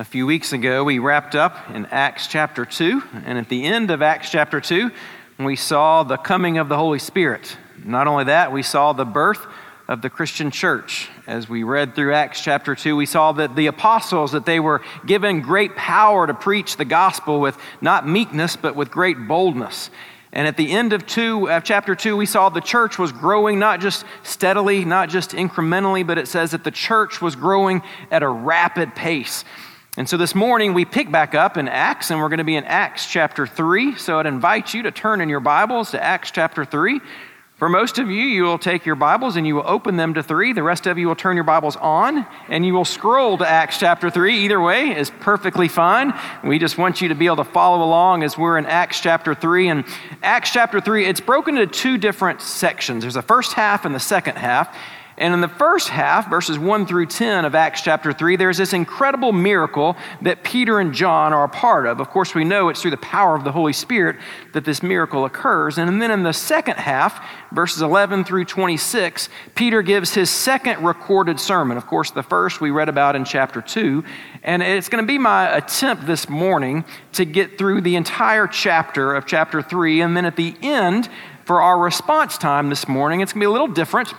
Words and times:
A 0.00 0.04
few 0.04 0.26
weeks 0.26 0.52
ago, 0.52 0.84
we 0.84 1.00
wrapped 1.00 1.34
up 1.34 1.70
in 1.70 1.84
Acts 1.86 2.28
chapter 2.28 2.64
2, 2.64 3.02
and 3.26 3.36
at 3.36 3.48
the 3.48 3.64
end 3.64 3.90
of 3.90 4.00
Acts 4.00 4.30
chapter 4.30 4.60
2, 4.60 4.92
we 5.40 5.56
saw 5.56 6.04
the 6.04 6.16
coming 6.16 6.56
of 6.56 6.68
the 6.68 6.76
Holy 6.76 7.00
Spirit. 7.00 7.56
Not 7.84 8.06
only 8.06 8.22
that, 8.26 8.52
we 8.52 8.62
saw 8.62 8.92
the 8.92 9.04
birth 9.04 9.44
of 9.88 10.00
the 10.00 10.08
Christian 10.08 10.52
church. 10.52 11.08
As 11.26 11.48
we 11.48 11.64
read 11.64 11.96
through 11.96 12.14
Acts 12.14 12.40
chapter 12.40 12.76
2, 12.76 12.94
we 12.94 13.06
saw 13.06 13.32
that 13.32 13.56
the 13.56 13.66
apostles 13.66 14.30
that 14.30 14.46
they 14.46 14.60
were 14.60 14.82
given 15.04 15.40
great 15.40 15.74
power 15.74 16.28
to 16.28 16.34
preach 16.34 16.76
the 16.76 16.84
gospel 16.84 17.40
with 17.40 17.58
not 17.80 18.06
meekness 18.06 18.54
but 18.54 18.76
with 18.76 18.92
great 18.92 19.26
boldness. 19.26 19.90
And 20.32 20.46
at 20.46 20.56
the 20.56 20.70
end 20.70 20.92
of, 20.92 21.08
two, 21.08 21.50
of 21.50 21.64
chapter 21.64 21.96
2, 21.96 22.16
we 22.16 22.26
saw 22.26 22.50
the 22.50 22.60
church 22.60 23.00
was 23.00 23.10
growing 23.10 23.58
not 23.58 23.80
just 23.80 24.04
steadily, 24.22 24.84
not 24.84 25.08
just 25.08 25.32
incrementally, 25.32 26.06
but 26.06 26.18
it 26.18 26.28
says 26.28 26.52
that 26.52 26.62
the 26.62 26.70
church 26.70 27.20
was 27.20 27.34
growing 27.34 27.82
at 28.12 28.22
a 28.22 28.28
rapid 28.28 28.94
pace. 28.94 29.44
And 29.98 30.08
so 30.08 30.16
this 30.16 30.32
morning 30.32 30.74
we 30.74 30.84
pick 30.84 31.10
back 31.10 31.34
up 31.34 31.56
in 31.56 31.66
Acts, 31.66 32.12
and 32.12 32.20
we're 32.20 32.28
going 32.28 32.38
to 32.38 32.44
be 32.44 32.54
in 32.54 32.62
Acts 32.62 33.04
chapter 33.04 33.48
3. 33.48 33.96
So 33.96 34.20
I'd 34.20 34.26
invite 34.26 34.72
you 34.72 34.84
to 34.84 34.92
turn 34.92 35.20
in 35.20 35.28
your 35.28 35.40
Bibles 35.40 35.90
to 35.90 36.00
Acts 36.00 36.30
chapter 36.30 36.64
3. 36.64 37.00
For 37.56 37.68
most 37.68 37.98
of 37.98 38.08
you, 38.08 38.22
you 38.22 38.44
will 38.44 38.60
take 38.60 38.86
your 38.86 38.94
Bibles 38.94 39.34
and 39.34 39.44
you 39.44 39.56
will 39.56 39.66
open 39.66 39.96
them 39.96 40.14
to 40.14 40.22
3. 40.22 40.52
The 40.52 40.62
rest 40.62 40.86
of 40.86 40.98
you 40.98 41.08
will 41.08 41.16
turn 41.16 41.34
your 41.34 41.42
Bibles 41.42 41.74
on 41.74 42.24
and 42.48 42.64
you 42.64 42.74
will 42.74 42.84
scroll 42.84 43.38
to 43.38 43.48
Acts 43.48 43.80
chapter 43.80 44.08
3. 44.08 44.44
Either 44.44 44.60
way 44.60 44.96
is 44.96 45.10
perfectly 45.18 45.66
fine. 45.66 46.14
We 46.44 46.60
just 46.60 46.78
want 46.78 47.00
you 47.00 47.08
to 47.08 47.16
be 47.16 47.26
able 47.26 47.38
to 47.38 47.44
follow 47.44 47.84
along 47.84 48.22
as 48.22 48.38
we're 48.38 48.56
in 48.56 48.66
Acts 48.66 49.00
chapter 49.00 49.34
3. 49.34 49.66
And 49.66 49.84
Acts 50.22 50.52
chapter 50.52 50.80
3, 50.80 51.06
it's 51.06 51.18
broken 51.18 51.58
into 51.58 51.74
two 51.74 51.98
different 51.98 52.40
sections 52.40 53.02
there's 53.02 53.16
a 53.16 53.22
first 53.22 53.54
half 53.54 53.84
and 53.84 53.92
the 53.92 53.98
second 53.98 54.36
half. 54.36 54.72
And 55.18 55.34
in 55.34 55.40
the 55.40 55.48
first 55.48 55.88
half, 55.88 56.30
verses 56.30 56.60
1 56.60 56.86
through 56.86 57.06
10 57.06 57.44
of 57.44 57.56
Acts 57.56 57.82
chapter 57.82 58.12
3, 58.12 58.36
there's 58.36 58.56
this 58.56 58.72
incredible 58.72 59.32
miracle 59.32 59.96
that 60.22 60.44
Peter 60.44 60.78
and 60.78 60.94
John 60.94 61.32
are 61.32 61.42
a 61.42 61.48
part 61.48 61.86
of. 61.86 61.98
Of 61.98 62.08
course, 62.08 62.36
we 62.36 62.44
know 62.44 62.68
it's 62.68 62.80
through 62.80 62.92
the 62.92 62.98
power 62.98 63.34
of 63.34 63.42
the 63.42 63.50
Holy 63.50 63.72
Spirit 63.72 64.16
that 64.52 64.64
this 64.64 64.80
miracle 64.80 65.24
occurs. 65.24 65.76
And 65.76 66.00
then 66.00 66.12
in 66.12 66.22
the 66.22 66.32
second 66.32 66.76
half, 66.76 67.20
verses 67.52 67.82
11 67.82 68.24
through 68.24 68.44
26, 68.44 69.28
Peter 69.56 69.82
gives 69.82 70.14
his 70.14 70.30
second 70.30 70.84
recorded 70.84 71.40
sermon. 71.40 71.76
Of 71.76 71.88
course, 71.88 72.12
the 72.12 72.22
first 72.22 72.60
we 72.60 72.70
read 72.70 72.88
about 72.88 73.16
in 73.16 73.24
chapter 73.24 73.60
2. 73.60 74.04
And 74.44 74.62
it's 74.62 74.88
going 74.88 75.02
to 75.02 75.08
be 75.08 75.18
my 75.18 75.56
attempt 75.56 76.06
this 76.06 76.28
morning 76.28 76.84
to 77.14 77.24
get 77.24 77.58
through 77.58 77.80
the 77.80 77.96
entire 77.96 78.46
chapter 78.46 79.16
of 79.16 79.26
chapter 79.26 79.62
3. 79.62 80.00
And 80.00 80.16
then 80.16 80.26
at 80.26 80.36
the 80.36 80.54
end, 80.62 81.08
for 81.44 81.60
our 81.60 81.78
response 81.78 82.38
time 82.38 82.68
this 82.68 82.86
morning, 82.86 83.20
it's 83.20 83.32
going 83.32 83.40
to 83.40 83.46
be 83.46 83.48
a 83.48 83.50
little 83.50 83.66
different. 83.66 84.14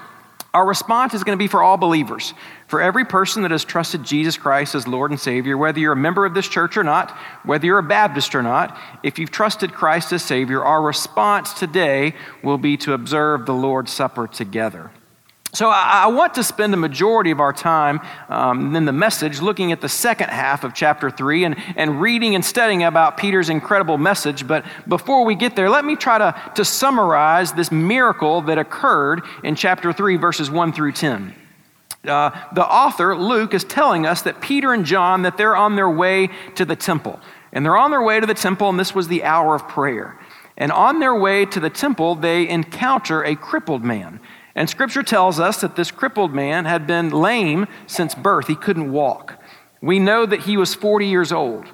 Our 0.54 0.66
response 0.66 1.14
is 1.14 1.24
going 1.24 1.38
to 1.38 1.42
be 1.42 1.48
for 1.48 1.62
all 1.62 1.78
believers, 1.78 2.34
for 2.68 2.82
every 2.82 3.06
person 3.06 3.44
that 3.44 3.52
has 3.52 3.64
trusted 3.64 4.04
Jesus 4.04 4.36
Christ 4.36 4.74
as 4.74 4.88
Lord 4.88 5.12
and 5.12 5.20
Savior, 5.20 5.58
whether 5.58 5.80
you're 5.80 5.94
a 5.94 5.98
member 5.98 6.26
of 6.26 6.34
this 6.34 6.48
church 6.48 6.76
or 6.76 6.84
not, 6.84 7.16
whether 7.44 7.68
you're 7.68 7.78
a 7.78 7.84
Baptist 7.84 8.34
or 8.34 8.42
not, 8.42 8.76
if 9.04 9.20
you've 9.20 9.30
trusted 9.30 9.74
Christ 9.74 10.12
as 10.12 10.24
Savior, 10.24 10.64
our 10.64 10.82
response 10.82 11.54
today 11.54 12.16
will 12.44 12.58
be 12.58 12.78
to 12.78 12.94
observe 12.94 13.46
the 13.46 13.54
Lord's 13.54 13.92
Supper 13.92 14.26
together. 14.26 14.90
So, 15.52 15.68
I, 15.68 16.06
want 16.08 16.36
to 16.36 16.44
spend 16.44 16.72
the 16.72 16.78
majority 16.78 17.32
of 17.32 17.40
our 17.40 17.52
time 17.52 18.02
um, 18.30 18.76
in 18.76 18.86
the 18.86 18.94
message 18.94 19.42
looking 19.42 19.72
at 19.72 19.82
the 19.82 19.90
second 19.90 20.30
half 20.30 20.64
of 20.64 20.76
chapter 20.76 21.10
3 21.10 21.46
and, 21.46 21.56
and 21.76 22.00
reading 22.00 22.36
and 22.36 22.46
studying 22.46 22.84
about 22.84 23.18
Peter's 23.18 23.50
incredible 23.50 23.98
message. 23.98 24.46
But 24.46 24.64
before 24.88 25.26
we 25.26 25.34
get 25.34 25.56
there, 25.56 25.68
let 25.68 25.86
me 25.86 25.96
try 25.96 26.20
to, 26.20 26.40
to 26.54 26.64
summarize 26.64 27.52
this 27.54 27.72
miracle 27.72 28.42
that 28.44 28.60
occurred 28.60 29.24
in 29.44 29.56
chapter 29.56 29.92
3, 29.92 30.18
verses 30.18 30.52
1 30.52 30.72
through 30.72 30.92
10. 30.92 31.34
Uh, 32.06 32.30
the 32.54 32.66
author, 32.66 33.16
Luke, 33.16 33.56
is 33.56 33.64
telling 33.64 34.06
us 34.06 34.22
that 34.22 34.42
Peter 34.42 34.72
and 34.72 34.86
John, 34.86 35.24
that 35.24 35.36
they're 35.36 35.56
on 35.56 35.76
their 35.76 35.90
way 35.90 36.30
to 36.56 36.64
the 36.64 36.76
temple. 36.76 37.20
And 37.52 37.66
they're 37.66 37.78
on 37.78 37.90
their 37.90 38.04
way 38.04 38.20
to 38.20 38.28
the 38.28 38.36
temple, 38.36 38.70
and 38.70 38.80
this 38.80 38.94
was 38.94 39.08
the 39.08 39.24
hour 39.24 39.56
of 39.56 39.68
prayer. 39.68 40.20
And 40.58 40.72
on 40.72 41.00
their 41.00 41.16
way 41.16 41.46
to 41.46 41.60
the 41.60 41.72
temple, 41.72 42.14
they 42.14 42.48
encounter 42.48 43.24
a 43.24 43.36
crippled 43.36 43.84
man. 43.84 44.20
And 44.60 44.70
scripture 44.70 45.04
tells 45.04 45.40
us 45.40 45.62
that 45.62 45.78
this 45.78 45.90
crippled 45.90 46.34
man 46.34 46.66
had 46.66 46.86
been 46.86 47.12
lame 47.12 47.66
since 47.88 48.14
birth. 48.14 48.48
He 48.48 48.58
couldn't 48.58 48.92
walk. 48.92 49.42
We 49.82 50.00
know 50.00 50.26
that 50.26 50.42
he 50.42 50.58
was 50.58 50.76
40 50.76 51.08
years 51.08 51.32
old. 51.32 51.68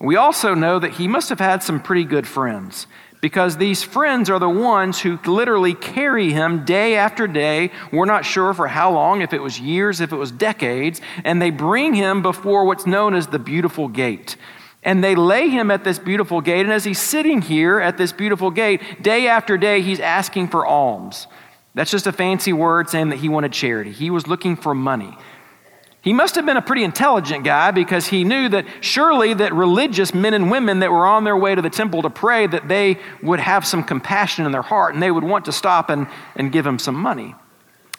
We 0.00 0.16
also 0.16 0.54
know 0.54 0.78
that 0.78 0.92
he 0.92 1.06
must 1.06 1.28
have 1.28 1.40
had 1.40 1.62
some 1.62 1.78
pretty 1.78 2.04
good 2.04 2.26
friends 2.26 2.86
because 3.20 3.58
these 3.58 3.82
friends 3.82 4.30
are 4.30 4.38
the 4.38 4.48
ones 4.48 5.00
who 5.00 5.18
literally 5.26 5.74
carry 5.74 6.32
him 6.32 6.64
day 6.64 6.96
after 6.96 7.26
day. 7.26 7.70
We're 7.92 8.06
not 8.06 8.24
sure 8.24 8.54
for 8.54 8.66
how 8.66 8.92
long, 8.92 9.20
if 9.20 9.34
it 9.34 9.42
was 9.42 9.60
years, 9.60 10.00
if 10.00 10.10
it 10.10 10.16
was 10.16 10.32
decades, 10.32 11.02
and 11.24 11.40
they 11.40 11.50
bring 11.50 11.92
him 11.92 12.22
before 12.22 12.64
what's 12.64 12.86
known 12.86 13.12
as 13.12 13.26
the 13.26 13.38
beautiful 13.38 13.88
gate. 13.88 14.38
And 14.82 15.04
they 15.04 15.14
lay 15.14 15.50
him 15.50 15.70
at 15.70 15.84
this 15.84 15.98
beautiful 15.98 16.40
gate, 16.40 16.64
and 16.64 16.72
as 16.72 16.84
he's 16.84 16.98
sitting 16.98 17.42
here 17.42 17.78
at 17.78 17.98
this 17.98 18.10
beautiful 18.10 18.50
gate, 18.50 19.02
day 19.02 19.28
after 19.28 19.58
day, 19.58 19.82
he's 19.82 20.00
asking 20.00 20.48
for 20.48 20.64
alms. 20.64 21.26
That's 21.74 21.90
just 21.90 22.06
a 22.06 22.12
fancy 22.12 22.52
word 22.52 22.90
saying 22.90 23.08
that 23.10 23.18
he 23.18 23.28
wanted 23.28 23.52
charity. 23.52 23.92
He 23.92 24.10
was 24.10 24.26
looking 24.26 24.56
for 24.56 24.74
money. 24.74 25.16
He 26.02 26.12
must 26.12 26.34
have 26.34 26.44
been 26.44 26.56
a 26.56 26.62
pretty 26.62 26.82
intelligent 26.82 27.44
guy 27.44 27.70
because 27.70 28.08
he 28.08 28.24
knew 28.24 28.48
that 28.48 28.66
surely 28.80 29.34
that 29.34 29.54
religious 29.54 30.12
men 30.12 30.34
and 30.34 30.50
women 30.50 30.80
that 30.80 30.90
were 30.90 31.06
on 31.06 31.22
their 31.22 31.36
way 31.36 31.54
to 31.54 31.62
the 31.62 31.70
temple 31.70 32.02
to 32.02 32.10
pray 32.10 32.46
that 32.48 32.66
they 32.66 32.98
would 33.22 33.38
have 33.38 33.64
some 33.64 33.84
compassion 33.84 34.44
in 34.44 34.50
their 34.50 34.62
heart 34.62 34.94
and 34.94 35.02
they 35.02 35.12
would 35.12 35.22
want 35.22 35.44
to 35.44 35.52
stop 35.52 35.90
and, 35.90 36.08
and 36.34 36.50
give 36.50 36.66
him 36.66 36.78
some 36.80 36.96
money. 36.96 37.36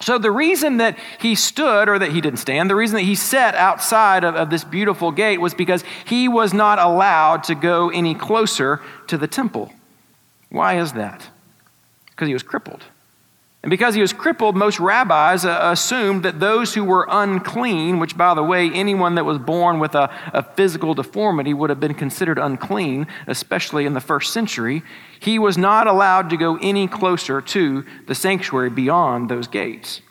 So 0.01 0.17
the 0.17 0.31
reason 0.31 0.78
that 0.78 1.00
he 1.17 1.33
stood, 1.33 1.88
or 1.88 1.97
that 1.97 2.12
he 2.12 2.19
didn't 2.19 2.39
stand, 2.39 2.69
the 2.69 2.75
reason 2.75 2.97
that 2.97 3.03
he 3.03 3.16
sat 3.16 3.56
outside 3.56 4.25
of, 4.25 4.35
of 4.35 4.50
this 4.50 4.66
beautiful 4.66 5.12
gate 5.12 5.39
was 5.39 5.53
because 5.53 5.85
he 6.03 6.28
was 6.28 6.53
not 6.53 6.78
allowed 6.78 7.45
to 7.45 7.56
go 7.56 7.89
any 7.89 8.13
closer 8.13 8.81
to 9.07 9.17
the 9.17 9.28
temple. 9.28 9.72
Why 10.50 10.78
is 10.78 10.91
that? 10.91 11.29
Because 12.07 12.28
he 12.28 12.33
was 12.33 12.44
crippled. 12.44 12.83
And 13.63 13.69
because 13.69 13.96
he 13.96 14.01
was 14.01 14.12
crippled, 14.12 14.57
most 14.57 14.78
rabbis 14.81 15.46
uh, 15.46 15.57
assumed 15.62 16.24
that 16.24 16.41
those 16.41 16.74
who 16.74 16.84
were 16.84 17.07
unclean, 17.09 17.97
which, 17.97 18.18
by 18.18 18.34
the 18.34 18.44
way, 18.44 18.69
anyone 18.69 19.16
that 19.16 19.24
was 19.24 19.38
born 19.38 19.79
with 19.79 19.96
a, 19.96 20.13
a, 20.34 20.44
physical 20.44 20.94
deformity 20.94 21.53
would 21.53 21.69
have 21.69 21.79
been 21.79 21.94
considered 21.94 22.38
unclean, 22.38 23.07
especially 23.25 23.85
in 23.85 23.94
the 23.94 24.01
first 24.01 24.34
century, 24.34 24.84
he 25.18 25.40
was 25.40 25.57
not 25.57 25.88
allowed 25.88 26.29
to 26.29 26.35
go 26.35 26.57
any 26.57 26.90
closer 26.90 27.40
to 27.40 27.85
the 28.06 28.13
sanctuary 28.13 28.69
beyond 28.69 29.29
those 29.29 29.47
gates. 29.47 30.01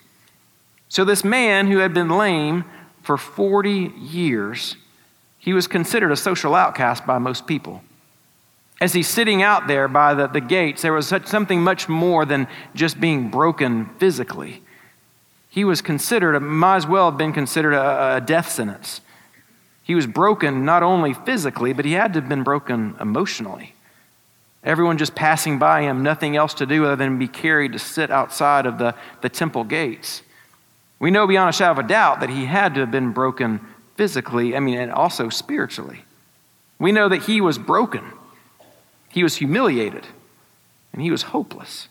So, 0.89 1.05
this 1.05 1.23
man 1.23 1.67
who 1.67 1.77
had 1.77 1.93
been 1.93 2.09
lame 2.09 2.65
for 3.03 3.17
40 3.17 3.93
years, 3.99 4.77
he 5.37 5.53
was 5.53 5.67
considered 5.67 6.11
a 6.11 6.15
social 6.15 6.55
outcast 6.55 7.05
by 7.05 7.19
most 7.19 7.45
people 7.45 7.83
as 8.83 8.91
he's 8.91 9.07
sitting 9.07 9.41
out 9.41 9.65
there 9.67 9.87
by 9.87 10.13
the, 10.13 10.27
the 10.27 10.41
gates, 10.41 10.81
there 10.81 10.91
was 10.91 11.07
such, 11.07 11.25
something 11.25 11.61
much 11.63 11.87
more 11.87 12.25
than 12.25 12.45
just 12.75 12.99
being 12.99 13.29
broken 13.29 13.85
physically. 13.97 14.61
He 15.47 15.63
was 15.63 15.81
considered, 15.81 16.37
might 16.41 16.75
as 16.75 16.85
well 16.85 17.09
have 17.09 17.17
been 17.17 17.31
considered 17.31 17.73
a, 17.73 18.17
a 18.17 18.21
death 18.21 18.51
sentence. 18.51 18.99
He 19.83 19.95
was 19.95 20.05
broken 20.05 20.65
not 20.65 20.83
only 20.83 21.13
physically, 21.13 21.71
but 21.71 21.85
he 21.85 21.93
had 21.93 22.11
to 22.11 22.19
have 22.19 22.27
been 22.27 22.43
broken 22.43 22.97
emotionally. 22.99 23.73
Everyone 24.65 24.97
just 24.97 25.15
passing 25.15 25.57
by 25.57 25.83
him, 25.83 26.03
nothing 26.03 26.35
else 26.35 26.53
to 26.55 26.65
do 26.65 26.83
other 26.83 26.97
than 26.97 27.17
be 27.17 27.29
carried 27.29 27.71
to 27.71 27.79
sit 27.79 28.11
outside 28.11 28.65
of 28.65 28.79
the, 28.79 28.95
the 29.21 29.29
temple 29.29 29.63
gates. 29.63 30.23
We 30.99 31.09
know 31.09 31.25
beyond 31.25 31.51
a 31.51 31.53
shadow 31.53 31.79
of 31.79 31.85
a 31.85 31.87
doubt 31.87 32.19
that 32.19 32.29
he 32.29 32.47
had 32.47 32.73
to 32.73 32.81
have 32.81 32.91
been 32.91 33.13
broken 33.13 33.61
physically, 33.95 34.57
I 34.57 34.59
mean, 34.59 34.77
and 34.77 34.91
also 34.91 35.29
spiritually. 35.29 36.03
We 36.79 36.91
know 36.91 37.07
that 37.07 37.23
he 37.23 37.39
was 37.39 37.57
broken. 37.57 38.03
He 39.13 39.23
was 39.23 39.35
humiliated 39.35 40.07
and 40.91 41.01
he 41.01 41.11
was 41.11 41.21
hopeless. 41.21 41.87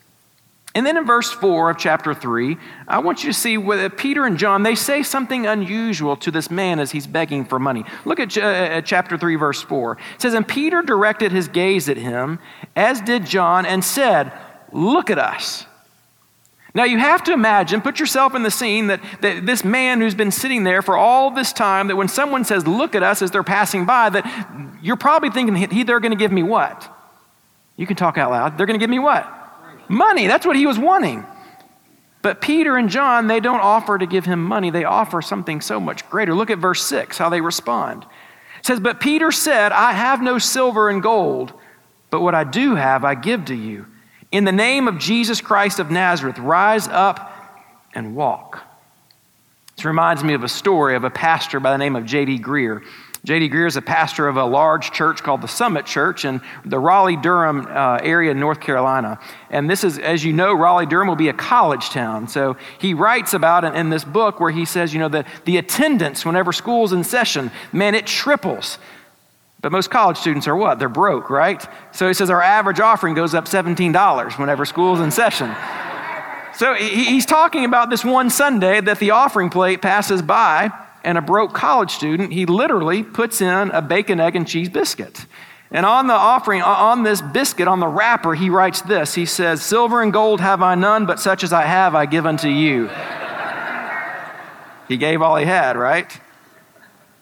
And 0.75 0.85
then 0.85 0.97
in 0.97 1.05
verse 1.05 1.31
4 1.31 1.71
of 1.71 1.79
chapter 1.79 2.15
3, 2.15 2.57
I 2.89 2.99
want 2.99 3.23
you 3.23 3.31
to 3.31 3.39
see 3.39 3.59
what 3.59 3.97
Peter 3.97 4.25
and 4.25 4.39
John, 4.39 4.63
they 4.63 4.75
say 4.75 5.03
something 5.03 5.47
unusual 5.47 6.17
to 6.17 6.31
this 6.31 6.51
man 6.51 6.81
as 6.81 6.91
he's 6.91 7.07
begging 7.07 7.45
for 7.45 7.59
money. 7.59 7.85
Look 8.05 8.19
at, 8.19 8.37
uh, 8.37 8.81
chapter 8.81 9.19
3, 9.19 9.37
verse 9.37 9.61
4. 9.63 9.99
It 10.15 10.23
says, 10.23 10.35
And 10.35 10.49
Peter 10.49 10.83
directed 10.83 11.31
his 11.31 11.47
gaze 11.47 11.89
at 11.89 11.99
him, 11.99 12.39
as 12.75 13.01
did 13.03 13.27
John, 13.27 13.67
and 13.67 13.85
said, 13.85 14.33
Look 14.73 15.11
at 15.11 15.19
us. 15.19 15.67
Now 16.75 16.85
you 16.85 16.99
have 16.99 17.23
to 17.25 17.35
imagine, 17.35 17.83
put 17.83 18.01
yourself 18.01 18.35
in 18.35 18.43
the 18.43 18.51
scene 18.51 18.87
that, 18.87 19.01
that 19.21 19.45
this 19.45 19.63
man 19.63 20.01
who's 20.01 20.15
been 20.15 20.31
sitting 20.31 20.65
there 20.65 20.81
for 20.81 20.97
all 20.97 21.31
this 21.31 21.53
time, 21.53 21.89
that 21.89 21.97
when 21.97 22.09
someone 22.09 22.45
says, 22.45 22.67
Look 22.67 22.95
at 22.95 23.03
us 23.03 23.21
as 23.21 23.31
they're 23.31 23.43
passing 23.43 23.85
by, 23.85 24.09
that 24.09 24.79
you're 24.83 24.97
probably 24.97 25.29
thinking, 25.29 25.85
They're 25.85 26.01
going 26.01 26.13
to 26.13 26.17
give 26.17 26.33
me 26.33 26.43
what? 26.43 26.91
You 27.83 27.87
can 27.89 27.97
talk 27.97 28.17
out 28.17 28.31
loud. 28.31 28.57
They're 28.57 28.67
going 28.67 28.79
to 28.79 28.83
give 28.83 28.91
me 28.91 29.01
what? 29.01 29.29
Money. 29.89 30.29
That's 30.29 30.47
what 30.47 30.55
he 30.55 30.67
was 30.67 30.79
wanting. 30.79 31.27
But 32.23 32.41
Peter 32.41 32.77
and 32.77 32.89
John, 32.89 33.27
they 33.27 33.41
don't 33.41 33.59
offer 33.59 33.99
to 33.99 34.07
give 34.07 34.25
him 34.25 34.41
money. 34.41 34.71
They 34.71 34.85
offer 34.85 35.21
something 35.21 35.61
so 35.61 35.81
much 35.81 36.09
greater. 36.09 36.33
Look 36.33 36.51
at 36.51 36.59
verse 36.59 36.87
6, 36.87 37.19
how 37.19 37.29
they 37.29 37.41
respond. 37.41 38.05
It 38.61 38.67
says, 38.67 38.79
But 38.79 39.01
Peter 39.01 39.33
said, 39.33 39.73
I 39.73 39.95
have 39.95 40.23
no 40.23 40.39
silver 40.39 40.91
and 40.91 41.03
gold, 41.03 41.55
but 42.09 42.21
what 42.21 42.37
I 42.37 42.45
do 42.45 42.77
have, 42.77 43.05
I 43.05 43.17
give 43.17 43.47
to 43.47 43.55
you. 43.57 43.87
In 44.31 44.45
the 44.45 44.53
name 44.53 44.87
of 44.87 44.99
Jesus 44.99 45.41
Christ 45.41 45.81
of 45.81 45.91
Nazareth, 45.91 46.39
rise 46.39 46.87
up 46.87 47.35
and 47.97 48.15
walk. 48.15 48.63
This 49.75 49.85
reminds 49.85 50.23
me 50.23 50.35
of 50.35 50.45
a 50.45 50.49
story 50.49 50.95
of 50.95 51.03
a 51.03 51.11
pastor 51.11 51.59
by 51.59 51.73
the 51.73 51.79
name 51.79 51.97
of 51.97 52.07
J.D. 52.07 52.39
Greear. 52.39 52.85
J.D. 53.25 53.51
Greear 53.51 53.69
is 53.69 53.77
a 53.77 53.83
pastor 53.83 54.27
of 54.27 54.37
a 54.37 54.45
large 54.45 54.91
church 54.91 55.23
called 55.23 55.43
the 55.43 55.49
Summit 55.49 55.87
Church 55.87 56.25
in 56.25 56.41
the 56.65 56.81
Raleigh 56.81 57.17
Durham 57.17 57.69
uh, 57.69 57.99
area 58.03 58.33
in 58.33 58.41
North 58.41 58.61
Carolina. 58.61 59.21
And 59.49 59.71
this 59.71 59.85
is, 59.85 59.97
as 60.01 60.25
you 60.25 60.33
know, 60.33 60.53
Raleigh 60.53 60.87
Durham 60.87 61.07
will 61.07 61.15
be 61.15 61.29
a 61.29 61.33
college 61.33 61.91
town. 61.91 62.27
So 62.27 62.57
he 62.81 62.95
writes 62.95 63.33
about 63.33 63.63
it 63.63 63.77
in 63.77 63.91
this 63.91 64.03
book 64.03 64.41
where 64.41 64.51
he 64.51 64.65
says, 64.65 64.93
you 64.93 64.99
know, 64.99 65.09
the, 65.09 65.25
the 65.45 65.57
attendance 65.59 66.27
whenever 66.27 66.53
school's 66.53 66.93
in 66.93 67.05
session, 67.05 67.53
man, 67.73 67.95
it 67.95 68.09
triples. 68.09 68.79
But 69.61 69.71
most 69.71 69.89
college 69.89 70.17
students 70.17 70.49
are 70.49 70.57
what? 70.57 70.81
They're 70.81 70.89
broke, 70.89 71.31
right? 71.31 71.65
So 71.93 72.09
he 72.09 72.15
says 72.15 72.29
our 72.29 72.43
average 72.43 72.81
offering 72.81 73.15
goes 73.15 73.35
up 73.35 73.45
$17 73.45 74.37
whenever 74.37 74.65
school's 74.65 74.99
in 74.99 75.13
session. 75.13 75.55
So 76.57 76.75
he's 76.75 77.25
talking 77.25 77.65
about 77.65 77.89
this 77.89 78.05
one 78.05 78.31
Sunday 78.31 78.81
that 78.81 78.99
the 78.99 79.13
offering 79.13 79.49
plate 79.49 79.81
passes 79.81 80.23
by 80.23 80.73
and 81.05 81.19
a 81.19 81.23
broke 81.23 81.53
college 81.53 81.91
student, 81.91 82.33
he 82.33 82.47
literally 82.47 83.03
puts 83.03 83.41
in 83.41 83.71
a 83.71 83.83
bacon, 83.83 84.21
egg, 84.21 84.37
and 84.37 84.47
cheese 84.47 84.69
biscuit. 84.69 85.27
And 85.71 85.87
on 85.87 86.07
the 86.07 86.13
offering, 86.13 86.61
on 86.61 87.03
this 87.03 87.23
biscuit, 87.23 87.67
on 87.67 87.81
the 87.81 87.89
wrapper, 87.89 88.35
he 88.35 88.51
writes 88.51 88.83
this 88.83 89.15
He 89.15 89.25
says, 89.25 89.63
Silver 89.63 90.03
and 90.03 90.13
gold 90.13 90.41
have 90.41 90.63
I 90.63 90.75
none, 90.75 91.07
but 91.07 91.19
such 91.19 91.43
as 91.43 91.53
I 91.53 91.63
have 91.63 91.95
I 91.95 92.07
give 92.07 92.27
unto 92.27 92.49
you. 92.49 92.91
he 94.87 94.99
gave 94.99 95.23
all 95.23 95.37
he 95.37 95.47
had, 95.47 95.77
right? 95.77 96.21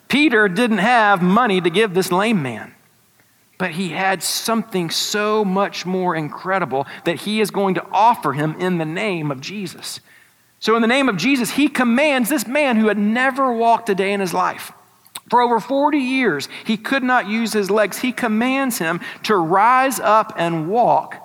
Peter 0.09 0.49
didn't 0.49 0.79
have 0.79 1.21
money 1.21 1.61
to 1.61 1.69
give 1.69 1.93
this 1.93 2.11
lame 2.11 2.41
man, 2.41 2.75
but 3.57 3.71
he 3.71 3.89
had 3.89 4.21
something 4.21 4.89
so 4.89 5.45
much 5.45 5.85
more 5.85 6.13
incredible 6.13 6.85
that 7.05 7.21
he 7.21 7.39
is 7.39 7.49
going 7.49 7.75
to 7.75 7.87
offer 7.93 8.33
him 8.33 8.53
in 8.59 8.77
the 8.77 8.85
name 8.85 9.31
of 9.31 9.39
Jesus. 9.39 10.01
So, 10.61 10.75
in 10.75 10.83
the 10.83 10.87
name 10.87 11.09
of 11.09 11.17
Jesus, 11.17 11.49
he 11.51 11.67
commands 11.67 12.29
this 12.29 12.45
man 12.45 12.77
who 12.77 12.87
had 12.87 12.97
never 12.97 13.51
walked 13.51 13.89
a 13.89 13.95
day 13.95 14.13
in 14.13 14.19
his 14.19 14.33
life. 14.33 14.71
For 15.27 15.41
over 15.41 15.59
40 15.59 15.97
years, 15.97 16.47
he 16.65 16.77
could 16.77 17.01
not 17.01 17.27
use 17.27 17.51
his 17.51 17.71
legs. 17.71 17.97
He 17.97 18.11
commands 18.11 18.77
him 18.77 19.01
to 19.23 19.35
rise 19.35 19.99
up 19.99 20.33
and 20.37 20.69
walk 20.69 21.15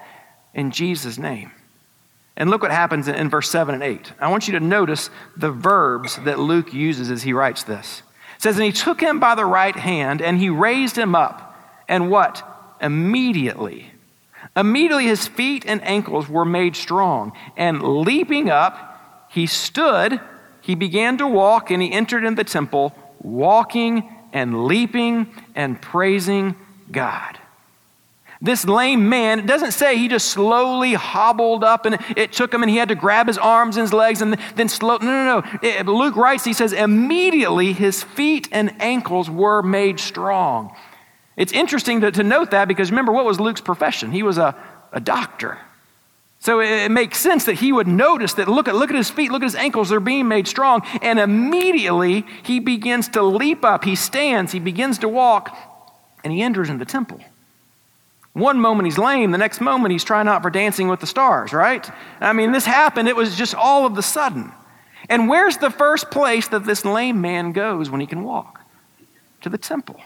in 0.55 0.71
Jesus' 0.71 1.19
name. 1.19 1.51
And 2.35 2.49
look 2.49 2.63
what 2.63 2.71
happens 2.71 3.09
in 3.09 3.29
verse 3.29 3.51
7 3.51 3.75
and 3.75 3.85
8. 3.85 4.15
I 4.21 4.31
want 4.31 4.49
you 4.49 4.59
to 4.59 4.65
notice 4.65 5.11
the 5.37 5.51
verbs 5.51 6.17
that 6.25 6.39
Luke 6.39 6.73
uses 6.73 7.11
as 7.11 7.23
he 7.23 7.35
writes 7.35 7.63
this. 7.63 8.03
It 8.37 8.43
says, 8.43 8.57
And 8.57 8.65
he 8.65 8.73
took 8.73 9.03
him 9.03 9.21
by 9.21 9.35
the 9.35 9.45
right 9.45 9.77
hand, 9.77 10.23
and 10.23 10.39
he 10.39 10.49
raised 10.49 10.97
him 10.97 11.15
up. 11.15 11.55
And 11.89 12.11
what? 12.11 12.43
Immediately. 12.81 13.91
Immediately 14.57 15.07
his 15.07 15.29
feet 15.29 15.65
and 15.67 15.83
ankles 15.83 16.27
were 16.27 16.47
made 16.47 16.75
strong. 16.75 17.33
And 17.55 17.83
leaping 17.83 18.49
up, 18.49 18.96
he 19.37 19.47
stood, 19.47 20.19
he 20.63 20.75
began 20.75 21.19
to 21.19 21.29
walk, 21.29 21.71
and 21.71 21.81
he 21.81 21.93
entered 21.93 22.25
in 22.25 22.35
the 22.35 22.43
temple, 22.43 22.97
walking 23.21 24.13
and 24.33 24.65
leaping 24.65 25.33
and 25.55 25.81
praising 25.81 26.57
God. 26.91 27.39
This 28.41 28.65
lame 28.65 29.09
man, 29.09 29.39
it 29.39 29.47
doesn't 29.47 29.73
say 29.73 29.97
he 29.97 30.09
just 30.09 30.29
slowly 30.29 30.95
hobbled 30.95 31.65
up 31.65 31.87
and 31.87 31.99
it 32.17 32.33
took 32.33 32.53
him 32.53 32.63
and 32.63 32.71
he 32.71 32.77
had 32.77 32.89
to 32.91 32.95
grab 32.95 33.29
his 33.29 33.39
arms 33.39 33.77
and 33.77 33.83
his 33.83 33.95
legs 33.95 34.21
and 34.21 34.35
then 34.57 34.69
slow. 34.69 34.99
No, 34.99 35.43
no, 35.43 35.61
no. 35.63 35.93
Luke 35.93 36.17
writes, 36.17 36.45
he 36.45 36.53
says, 36.53 36.75
immediately 36.75 37.73
his 37.73 38.03
feet 38.03 38.49
and 38.53 38.75
ankles 38.81 39.31
were 39.31 39.63
made 39.63 39.99
strong. 39.99 40.77
It's 41.37 41.53
interesting 41.53 42.03
to, 42.03 42.11
to 42.11 42.23
note 42.23 42.51
that 42.51 42.69
because 42.69 42.91
remember, 42.91 43.13
what 43.13 43.25
was 43.25 43.41
Luke's 43.41 43.63
profession? 43.63 44.13
He 44.13 44.23
was 44.23 44.37
a, 44.37 44.55
a 44.93 45.01
doctor. 45.01 45.59
So 46.41 46.61
it 46.61 46.91
makes 46.91 47.19
sense 47.19 47.45
that 47.47 47.55
he 47.55 47.73
would 47.73 47.89
notice 47.89 48.35
that 48.35 48.47
look 48.47 48.69
at, 48.69 48.75
look 48.75 48.91
at 48.91 48.97
his 48.97 49.11
feet, 49.11 49.33
look 49.33 49.43
at 49.43 49.47
his 49.47 49.55
ankles, 49.57 49.89
they're 49.89 50.01
being 50.01 50.29
made 50.29 50.47
strong. 50.47 50.83
And 51.03 51.19
immediately 51.19 52.25
he 52.43 52.61
begins 52.61 53.09
to 53.11 53.23
leap 53.23 53.65
up. 53.65 53.85
He 53.85 53.97
stands, 53.97 54.53
he 54.53 54.61
begins 54.61 54.99
to 54.99 55.09
walk, 55.09 55.57
and 56.23 56.33
he 56.33 56.43
enters 56.43 56.71
in 56.71 56.79
the 56.79 56.85
temple. 56.85 57.21
One 58.33 58.61
moment 58.61 58.87
he's 58.87 58.99
lame, 58.99 59.31
the 59.31 59.39
next 59.39 59.63
moment 59.63 59.93
he's 59.93 60.05
trying 60.05 60.29
out 60.29 60.43
for 60.43 60.51
dancing 60.51 60.89
with 60.89 61.01
the 61.01 61.07
stars, 61.07 61.55
right? 61.55 61.91
I 62.21 62.35
mean, 62.35 62.53
this 62.53 62.67
happened, 62.67 63.09
it 63.09 63.17
was 63.17 63.35
just 63.35 63.55
all 63.55 63.87
of 63.87 63.95
the 63.95 64.03
sudden. 64.03 64.53
And 65.09 65.29
where's 65.29 65.57
the 65.57 65.71
first 65.71 66.11
place 66.11 66.47
that 66.49 66.65
this 66.65 66.85
lame 66.85 67.21
man 67.21 67.53
goes 67.53 67.89
when 67.89 68.01
he 68.01 68.07
can 68.07 68.25
walk? 68.25 68.61
To 69.41 69.49
the 69.49 69.59
temple. 69.59 70.01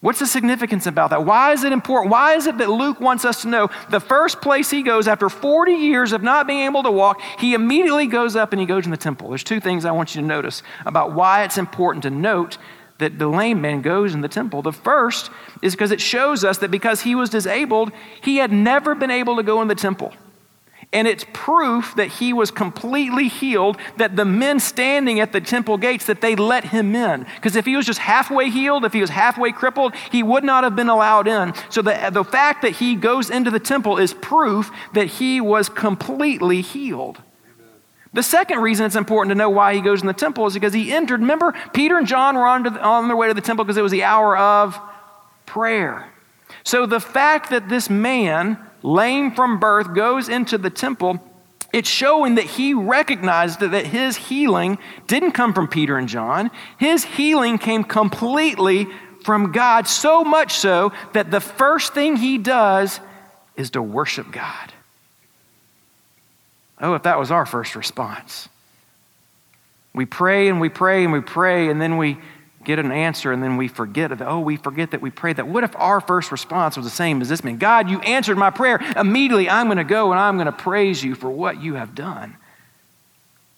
What's 0.00 0.18
the 0.18 0.26
significance 0.26 0.86
about 0.86 1.10
that? 1.10 1.26
Why 1.26 1.52
is 1.52 1.62
it 1.62 1.72
important? 1.72 2.10
Why 2.10 2.34
is 2.34 2.46
it 2.46 2.56
that 2.56 2.70
Luke 2.70 3.00
wants 3.00 3.26
us 3.26 3.42
to 3.42 3.48
know 3.48 3.68
the 3.90 4.00
first 4.00 4.40
place 4.40 4.70
he 4.70 4.82
goes 4.82 5.06
after 5.06 5.28
40 5.28 5.72
years 5.72 6.12
of 6.12 6.22
not 6.22 6.46
being 6.46 6.60
able 6.60 6.82
to 6.84 6.90
walk, 6.90 7.20
he 7.38 7.52
immediately 7.52 8.06
goes 8.06 8.34
up 8.34 8.52
and 8.52 8.60
he 8.60 8.66
goes 8.66 8.86
in 8.86 8.90
the 8.90 8.96
temple? 8.96 9.28
There's 9.28 9.44
two 9.44 9.60
things 9.60 9.84
I 9.84 9.90
want 9.90 10.14
you 10.14 10.22
to 10.22 10.26
notice 10.26 10.62
about 10.86 11.12
why 11.12 11.44
it's 11.44 11.58
important 11.58 12.02
to 12.04 12.10
note 12.10 12.56
that 12.96 13.18
the 13.18 13.28
lame 13.28 13.60
man 13.60 13.82
goes 13.82 14.14
in 14.14 14.22
the 14.22 14.28
temple. 14.28 14.62
The 14.62 14.72
first 14.72 15.30
is 15.60 15.74
because 15.74 15.90
it 15.90 16.00
shows 16.00 16.44
us 16.44 16.58
that 16.58 16.70
because 16.70 17.02
he 17.02 17.14
was 17.14 17.28
disabled, 17.28 17.92
he 18.22 18.38
had 18.38 18.52
never 18.52 18.94
been 18.94 19.10
able 19.10 19.36
to 19.36 19.42
go 19.42 19.60
in 19.60 19.68
the 19.68 19.74
temple. 19.74 20.14
And 20.92 21.06
it's 21.06 21.24
proof 21.32 21.94
that 21.94 22.08
he 22.08 22.32
was 22.32 22.50
completely 22.50 23.28
healed, 23.28 23.76
that 23.96 24.16
the 24.16 24.24
men 24.24 24.58
standing 24.58 25.20
at 25.20 25.32
the 25.32 25.40
temple 25.40 25.78
gates, 25.78 26.06
that 26.06 26.20
they 26.20 26.34
let 26.34 26.64
him 26.64 26.96
in. 26.96 27.26
Because 27.36 27.54
if 27.54 27.64
he 27.64 27.76
was 27.76 27.86
just 27.86 28.00
halfway 28.00 28.50
healed, 28.50 28.84
if 28.84 28.92
he 28.92 29.00
was 29.00 29.10
halfway 29.10 29.52
crippled, 29.52 29.94
he 30.10 30.24
would 30.24 30.42
not 30.42 30.64
have 30.64 30.74
been 30.74 30.88
allowed 30.88 31.28
in. 31.28 31.54
So 31.68 31.80
the, 31.80 32.10
the 32.12 32.24
fact 32.24 32.62
that 32.62 32.72
he 32.72 32.96
goes 32.96 33.30
into 33.30 33.52
the 33.52 33.60
temple 33.60 33.98
is 33.98 34.14
proof 34.14 34.72
that 34.94 35.06
he 35.06 35.40
was 35.40 35.68
completely 35.68 36.60
healed. 36.60 37.18
The 38.12 38.24
second 38.24 38.58
reason 38.58 38.86
it's 38.86 38.96
important 38.96 39.30
to 39.30 39.36
know 39.36 39.50
why 39.50 39.74
he 39.76 39.80
goes 39.80 40.00
in 40.00 40.08
the 40.08 40.12
temple 40.12 40.46
is 40.46 40.54
because 40.54 40.74
he 40.74 40.92
entered. 40.92 41.20
Remember, 41.20 41.54
Peter 41.72 41.96
and 41.96 42.08
John 42.08 42.34
were 42.34 42.46
on, 42.46 42.64
the, 42.64 42.70
on 42.82 43.06
their 43.06 43.16
way 43.16 43.28
to 43.28 43.34
the 43.34 43.40
temple 43.40 43.64
because 43.64 43.76
it 43.76 43.82
was 43.82 43.92
the 43.92 44.02
hour 44.02 44.36
of 44.36 44.76
prayer. 45.46 46.12
So 46.64 46.86
the 46.86 46.98
fact 46.98 47.50
that 47.50 47.68
this 47.68 47.88
man 47.88 48.58
lame 48.82 49.32
from 49.32 49.60
birth, 49.60 49.94
goes 49.94 50.28
into 50.28 50.58
the 50.58 50.70
temple, 50.70 51.20
it's 51.72 51.88
showing 51.88 52.34
that 52.34 52.44
he 52.44 52.74
recognized 52.74 53.60
that 53.60 53.86
his 53.86 54.16
healing 54.16 54.78
didn't 55.06 55.32
come 55.32 55.54
from 55.54 55.68
Peter 55.68 55.96
and 55.96 56.08
John. 56.08 56.50
His 56.78 57.04
healing 57.04 57.58
came 57.58 57.84
completely 57.84 58.88
from 59.24 59.52
God, 59.52 59.86
so 59.86 60.24
much 60.24 60.54
so 60.54 60.92
that 61.12 61.30
the 61.30 61.40
first 61.40 61.94
thing 61.94 62.16
he 62.16 62.38
does 62.38 62.98
is 63.56 63.70
to 63.70 63.82
worship 63.82 64.32
God. 64.32 64.72
Oh, 66.80 66.94
if 66.94 67.02
that 67.02 67.18
was 67.18 67.30
our 67.30 67.46
first 67.46 67.76
response. 67.76 68.48
We 69.92 70.06
pray 70.06 70.48
and 70.48 70.60
we 70.60 70.70
pray 70.70 71.04
and 71.04 71.12
we 71.12 71.20
pray, 71.20 71.68
and 71.68 71.80
then 71.80 71.98
we 71.98 72.18
get 72.64 72.78
an 72.78 72.92
answer 72.92 73.32
and 73.32 73.42
then 73.42 73.56
we 73.56 73.68
forget 73.68 74.12
it. 74.12 74.20
Oh, 74.20 74.40
we 74.40 74.56
forget 74.56 74.90
that 74.90 75.00
we 75.00 75.10
prayed 75.10 75.36
that. 75.36 75.48
What 75.48 75.64
if 75.64 75.74
our 75.76 76.00
first 76.00 76.30
response 76.30 76.76
was 76.76 76.84
the 76.84 76.90
same 76.90 77.20
as 77.22 77.28
this 77.28 77.42
man? 77.42 77.56
God, 77.56 77.88
you 77.88 78.00
answered 78.00 78.36
my 78.36 78.50
prayer. 78.50 78.80
Immediately, 78.96 79.48
I'm 79.48 79.66
going 79.66 79.78
to 79.78 79.84
go 79.84 80.10
and 80.10 80.20
I'm 80.20 80.36
going 80.36 80.46
to 80.46 80.52
praise 80.52 81.02
you 81.02 81.14
for 81.14 81.30
what 81.30 81.62
you 81.62 81.74
have 81.74 81.94
done. 81.94 82.36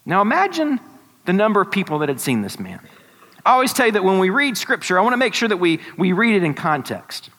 Now, 0.05 0.21
imagine 0.21 0.81
the 1.25 1.33
number 1.33 1.61
of 1.61 1.71
people 1.71 2.01
that 2.01 2.09
had 2.09 2.21
seen 2.21 2.43
this 2.43 2.59
man. 2.59 2.81
I 3.45 3.53
always 3.53 3.73
tell 3.73 3.87
you 3.87 3.93
that 3.93 4.05
when 4.05 4.19
we 4.19 4.31
read 4.31 4.57
scripture, 4.57 4.99
I 4.99 5.03
want 5.03 5.15
to 5.15 5.19
make 5.19 5.35
sure 5.35 5.49
that 5.49 5.57
we, 5.57 5.81
we 5.97 6.13
read 6.13 6.37
it 6.37 6.45
in 6.45 6.55
context. 6.55 7.31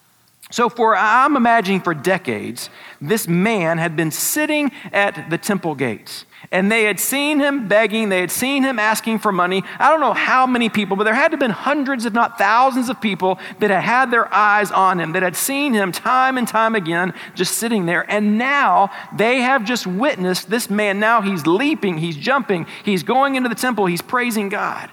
So, 0.54 0.70
for 0.70 0.96
I'm 0.96 1.36
imagining 1.36 1.82
for 1.82 1.96
decades, 1.96 2.70
this 3.02 3.28
man 3.28 3.80
had 3.80 3.96
been 3.96 4.12
sitting 4.12 4.72
at 4.92 5.32
the 5.32 5.38
temple 5.40 5.74
gates 5.74 6.26
and 6.52 6.72
they 6.72 6.84
had 6.84 7.00
seen 7.00 7.40
him 7.40 7.68
begging, 7.68 8.10
they 8.10 8.20
had 8.20 8.30
seen 8.30 8.62
him 8.62 8.78
asking 8.78 9.18
for 9.18 9.32
money. 9.32 9.64
I 9.80 9.90
don't 9.90 10.00
know 10.00 10.14
how 10.14 10.46
many 10.46 10.70
people, 10.70 10.96
but 10.96 11.06
there 11.06 11.16
had 11.16 11.30
to 11.30 11.32
have 11.32 11.40
been 11.40 11.50
hundreds, 11.50 12.06
if 12.06 12.14
not 12.14 12.38
thousands, 12.38 12.88
of 12.88 13.02
people 13.02 13.40
that 13.58 13.72
had 13.72 13.82
had 13.82 14.12
their 14.12 14.32
eyes 14.32 14.70
on 14.70 15.00
him, 15.00 15.14
that 15.14 15.24
had 15.24 15.36
seen 15.36 15.74
him 15.74 15.92
time 15.92 16.38
and 16.38 16.48
time 16.48 16.76
again 16.76 17.16
just 17.34 17.58
sitting 17.58 17.88
there. 17.88 18.06
And 18.08 18.38
now 18.38 18.92
they 19.18 19.42
have 19.42 19.66
just 19.66 19.88
witnessed 19.88 20.52
this 20.52 20.70
man. 20.70 21.00
Now 21.00 21.24
he's 21.24 21.48
leaping, 21.48 21.98
he's 21.98 22.16
jumping, 22.16 22.68
he's 22.86 23.02
going 23.02 23.34
into 23.34 23.50
the 23.50 23.56
temple, 23.56 23.88
he's 23.88 24.04
praising 24.04 24.50
God. 24.50 24.92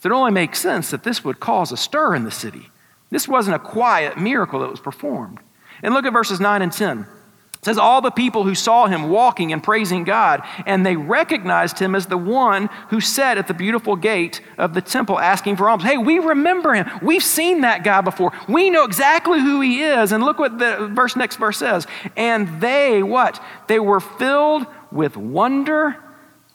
So 0.00 0.10
it 0.10 0.12
only 0.12 0.32
makes 0.32 0.58
sense 0.58 0.90
that 0.90 1.02
this 1.02 1.24
would 1.24 1.40
cause 1.40 1.72
a 1.72 1.78
stir 1.78 2.14
in 2.14 2.24
the 2.24 2.30
city. 2.30 2.68
This 3.10 3.28
wasn't 3.28 3.56
a 3.56 3.60
quiet 3.60 4.18
miracle 4.18 4.60
that 4.60 4.70
was 4.70 4.80
performed. 4.80 5.38
And 5.82 5.94
look 5.94 6.04
at 6.04 6.12
verses 6.12 6.40
9 6.40 6.62
and 6.62 6.72
10. 6.72 7.00
It 7.00 7.64
says, 7.64 7.78
All 7.78 8.00
the 8.00 8.10
people 8.10 8.44
who 8.44 8.54
saw 8.54 8.86
him 8.86 9.08
walking 9.08 9.52
and 9.52 9.62
praising 9.62 10.04
God, 10.04 10.42
and 10.66 10.84
they 10.84 10.96
recognized 10.96 11.78
him 11.78 11.94
as 11.94 12.06
the 12.06 12.18
one 12.18 12.68
who 12.88 13.00
sat 13.00 13.38
at 13.38 13.48
the 13.48 13.54
beautiful 13.54 13.96
gate 13.96 14.40
of 14.58 14.74
the 14.74 14.80
temple 14.80 15.18
asking 15.18 15.56
for 15.56 15.68
alms. 15.68 15.82
Hey, 15.82 15.98
we 15.98 16.18
remember 16.18 16.74
him. 16.74 16.88
We've 17.02 17.24
seen 17.24 17.62
that 17.62 17.84
guy 17.84 18.00
before. 18.00 18.32
We 18.48 18.70
know 18.70 18.84
exactly 18.84 19.40
who 19.40 19.60
he 19.60 19.82
is. 19.82 20.12
And 20.12 20.24
look 20.24 20.38
what 20.38 20.58
the 20.58 20.90
verse 20.92 21.16
next 21.16 21.36
verse 21.36 21.58
says. 21.58 21.86
And 22.16 22.60
they, 22.60 23.02
what? 23.02 23.42
They 23.68 23.78
were 23.78 24.00
filled 24.00 24.66
with 24.90 25.16
wonder 25.16 25.96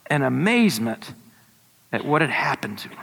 and 0.07 0.23
amazement 0.23 1.13
at 1.91 2.05
what 2.05 2.21
had 2.21 2.31
happened 2.31 2.77
to 2.79 2.89
him. 2.89 2.99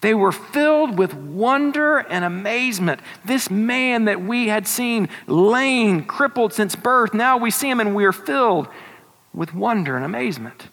They 0.00 0.14
were 0.14 0.32
filled 0.32 0.96
with 0.96 1.12
wonder 1.12 1.98
and 1.98 2.24
amazement. 2.24 3.00
This 3.24 3.50
man 3.50 4.06
that 4.06 4.22
we 4.22 4.48
had 4.48 4.66
seen 4.66 5.08
lame, 5.26 6.04
crippled 6.04 6.54
since 6.54 6.74
birth, 6.74 7.12
now 7.12 7.36
we 7.36 7.50
see 7.50 7.68
him 7.68 7.80
and 7.80 7.94
we 7.94 8.04
are 8.04 8.12
filled 8.12 8.68
with 9.34 9.54
wonder 9.54 9.96
and 9.96 10.04
amazement. 10.04 10.68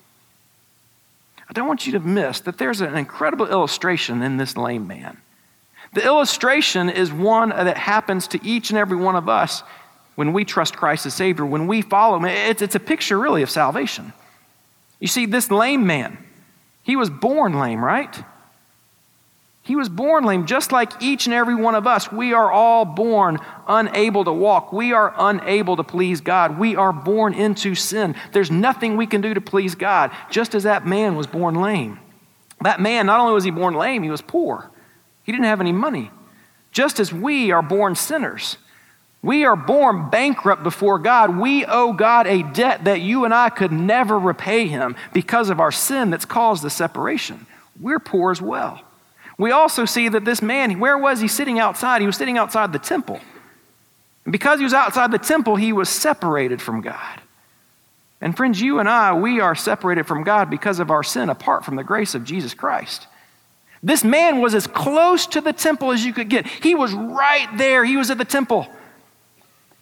I 1.50 1.54
don't 1.54 1.68
want 1.68 1.86
you 1.86 1.94
to 1.94 2.00
miss 2.00 2.40
that 2.42 2.58
there's 2.58 2.82
an 2.82 2.96
incredible 2.96 3.48
illustration 3.48 4.22
in 4.22 4.38
this 4.38 4.56
lame 4.56 4.88
man. 4.88 5.18
The 5.94 6.06
illustration 6.06 6.90
is 6.90 7.12
one 7.12 7.50
that 7.50 7.78
happens 7.78 8.28
to 8.30 8.46
each 8.46 8.70
and 8.70 8.78
every 8.78 8.98
one 8.98 9.16
of 9.16 9.30
us 9.30 9.64
when 10.16 10.34
we 10.34 10.46
trust 10.46 10.76
Christ 10.76 11.06
as 11.06 11.14
Savior, 11.14 11.46
when 11.46 11.68
we 11.68 11.82
follow 11.82 12.18
Him. 12.18 12.26
It's, 12.26 12.62
it's 12.62 12.76
a 12.76 12.80
picture, 12.80 13.20
really, 13.20 13.44
of 13.44 13.50
salvation. 13.50 14.14
You 15.00 15.08
see, 15.08 15.26
this 15.26 15.52
lame 15.52 15.86
man, 15.86 16.18
he 16.84 16.96
was 16.96 17.10
born 17.10 17.60
lame, 17.60 17.84
right? 17.84 18.16
He 19.68 19.76
was 19.76 19.90
born 19.90 20.24
lame, 20.24 20.46
just 20.46 20.72
like 20.72 20.94
each 21.04 21.26
and 21.26 21.34
every 21.34 21.54
one 21.54 21.76
of 21.76 21.86
us. 21.86 22.10
We 22.10 22.32
are 22.32 22.50
all 22.50 22.86
born 22.86 23.38
unable 23.68 24.24
to 24.24 24.32
walk. 24.32 24.72
We 24.72 24.94
are 24.94 25.14
unable 25.18 25.76
to 25.76 25.84
please 25.84 26.22
God. 26.22 26.58
We 26.58 26.78
are 26.78 26.94
born 26.94 27.34
into 27.34 27.76
sin. 27.76 28.16
There's 28.32 28.50
nothing 28.50 28.96
we 28.96 29.08
can 29.08 29.20
do 29.20 29.34
to 29.34 29.42
please 29.42 29.76
God, 29.76 30.12
just 30.32 30.56
as 30.56 30.64
that 30.64 30.88
man 30.88 31.18
was 31.18 31.28
born 31.28 31.56
lame. 31.56 32.00
That 32.62 32.80
man, 32.80 33.08
not 33.08 33.20
only 33.20 33.34
was 33.34 33.44
he 33.44 33.52
born 33.52 33.74
lame, 33.74 34.04
he 34.04 34.10
was 34.10 34.22
poor. 34.22 34.72
He 35.24 35.34
didn't 35.34 35.48
have 35.48 35.60
any 35.60 35.74
money. 35.74 36.12
Just 36.72 36.98
as 37.02 37.12
we 37.12 37.52
are 37.52 37.62
born 37.62 37.96
sinners. 37.96 38.56
We 39.22 39.44
are 39.44 39.58
born 39.58 40.10
bankrupt 40.10 40.64
before 40.64 40.98
God. 40.98 41.38
We 41.38 41.66
owe 41.66 41.92
God 41.92 42.26
a 42.26 42.42
debt 42.42 42.86
that 42.86 43.02
you 43.02 43.26
and 43.26 43.34
I 43.34 43.50
could 43.50 43.74
never 43.74 44.18
repay 44.18 44.68
Him 44.68 44.96
because 45.12 45.50
of 45.50 45.60
our 45.60 45.74
sin 45.74 46.10
that's 46.10 46.24
caused 46.24 46.64
the 46.64 46.70
separation. 46.70 47.48
We're 47.82 48.00
poor 48.00 48.32
as 48.32 48.42
well. 48.42 48.87
We 49.38 49.52
also 49.52 49.86
see 49.86 50.10
that 50.10 50.26
this 50.26 50.42
man, 50.42 50.80
where 50.80 50.98
was 50.98 51.20
he 51.20 51.28
sitting 51.28 51.60
outside? 51.60 52.02
He 52.02 52.08
was 52.08 52.18
sitting 52.18 52.38
outside 52.38 52.74
the 52.74 52.80
temple. 52.80 53.20
And 54.26 54.32
because 54.32 54.60
he 54.60 54.64
was 54.64 54.74
outside 54.74 55.12
the 55.12 55.20
temple, 55.20 55.56
he 55.56 55.72
was 55.72 55.90
separated 55.90 56.62
from 56.62 56.82
God. 56.82 57.22
And 58.20 58.36
friends, 58.36 58.60
you 58.60 58.80
and 58.80 58.90
I, 58.90 59.14
we 59.14 59.40
are 59.40 59.54
separated 59.54 60.08
from 60.08 60.24
God 60.24 60.50
because 60.50 60.80
of 60.80 60.90
our 60.90 61.04
sin 61.04 61.30
apart 61.30 61.64
from 61.64 61.76
the 61.76 61.84
grace 61.84 62.16
of 62.16 62.24
Jesus 62.24 62.54
Christ. 62.54 63.08
This 63.84 64.04
man 64.04 64.42
was 64.42 64.56
as 64.56 64.66
close 64.66 65.28
to 65.28 65.42
the 65.42 65.54
temple 65.54 65.92
as 65.92 66.04
you 66.04 66.14
could 66.14 66.30
get. 66.30 66.48
He 66.48 66.74
was 66.74 66.94
right 66.94 67.48
there. 67.58 67.86
He 67.86 67.96
was 67.96 68.10
at 68.10 68.18
the 68.18 68.26
temple. 68.26 68.68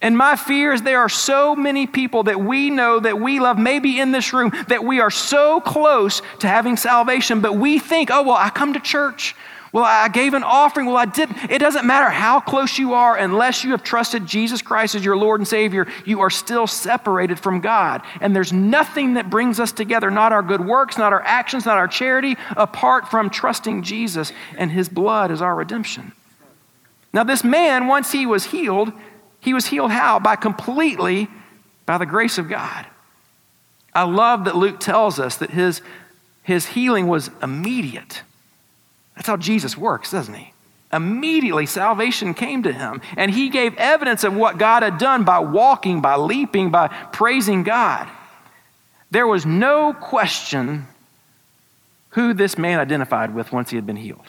And 0.02 0.16
my 0.16 0.36
fear 0.36 0.72
is 0.72 0.82
there 0.82 1.00
are 1.00 1.08
so 1.08 1.56
many 1.56 1.86
people 1.86 2.24
that 2.24 2.38
we 2.38 2.68
know 2.68 3.00
that 3.00 3.18
we 3.18 3.40
love, 3.40 3.58
maybe 3.58 3.98
in 3.98 4.12
this 4.12 4.32
room, 4.32 4.52
that 4.68 4.84
we 4.84 5.00
are 5.00 5.10
so 5.10 5.60
close 5.60 6.20
to 6.40 6.48
having 6.48 6.76
salvation, 6.76 7.40
but 7.40 7.54
we 7.54 7.78
think, 7.78 8.10
oh, 8.10 8.22
well, 8.22 8.36
I 8.36 8.50
come 8.50 8.74
to 8.74 8.80
church. 8.80 9.34
Well, 9.72 9.84
I 9.84 10.08
gave 10.08 10.32
an 10.34 10.42
offering. 10.42 10.86
Well, 10.86 10.96
I 10.96 11.06
didn't. 11.06 11.50
It 11.50 11.58
doesn't 11.58 11.86
matter 11.86 12.08
how 12.08 12.40
close 12.40 12.78
you 12.78 12.94
are, 12.94 13.16
unless 13.16 13.64
you 13.64 13.72
have 13.72 13.82
trusted 13.82 14.26
Jesus 14.26 14.62
Christ 14.62 14.94
as 14.94 15.04
your 15.04 15.16
Lord 15.16 15.40
and 15.40 15.48
Savior, 15.48 15.86
you 16.04 16.20
are 16.20 16.30
still 16.30 16.66
separated 16.66 17.38
from 17.38 17.60
God. 17.60 18.02
And 18.20 18.34
there's 18.34 18.52
nothing 18.52 19.14
that 19.14 19.28
brings 19.28 19.60
us 19.60 19.72
together, 19.72 20.10
not 20.10 20.32
our 20.32 20.42
good 20.42 20.64
works, 20.64 20.96
not 20.96 21.12
our 21.12 21.22
actions, 21.22 21.66
not 21.66 21.78
our 21.78 21.88
charity, 21.88 22.36
apart 22.56 23.08
from 23.08 23.28
trusting 23.28 23.82
Jesus 23.82 24.32
and 24.56 24.70
His 24.70 24.88
blood 24.88 25.30
as 25.30 25.42
our 25.42 25.54
redemption. 25.54 26.12
Now, 27.12 27.24
this 27.24 27.42
man, 27.42 27.86
once 27.86 28.12
he 28.12 28.26
was 28.26 28.46
healed, 28.46 28.92
he 29.46 29.54
was 29.54 29.66
healed 29.66 29.92
how? 29.92 30.18
By 30.18 30.34
completely 30.34 31.28
by 31.86 31.98
the 31.98 32.04
grace 32.04 32.36
of 32.36 32.48
God. 32.48 32.84
I 33.94 34.02
love 34.02 34.44
that 34.46 34.56
Luke 34.56 34.80
tells 34.80 35.20
us 35.20 35.36
that 35.36 35.50
his, 35.50 35.82
his 36.42 36.66
healing 36.66 37.06
was 37.06 37.30
immediate. 37.40 38.22
That's 39.14 39.28
how 39.28 39.36
Jesus 39.36 39.78
works, 39.78 40.10
doesn't 40.10 40.34
he? 40.34 40.52
Immediately, 40.92 41.66
salvation 41.66 42.34
came 42.34 42.64
to 42.64 42.72
him, 42.72 43.00
and 43.16 43.30
he 43.30 43.48
gave 43.48 43.76
evidence 43.76 44.24
of 44.24 44.34
what 44.34 44.58
God 44.58 44.82
had 44.82 44.98
done 44.98 45.22
by 45.22 45.38
walking, 45.38 46.00
by 46.00 46.16
leaping, 46.16 46.70
by 46.70 46.88
praising 46.88 47.62
God. 47.62 48.08
There 49.12 49.28
was 49.28 49.46
no 49.46 49.92
question 49.92 50.88
who 52.10 52.34
this 52.34 52.58
man 52.58 52.80
identified 52.80 53.32
with 53.32 53.52
once 53.52 53.70
he 53.70 53.76
had 53.76 53.86
been 53.86 53.94
healed. 53.94 54.26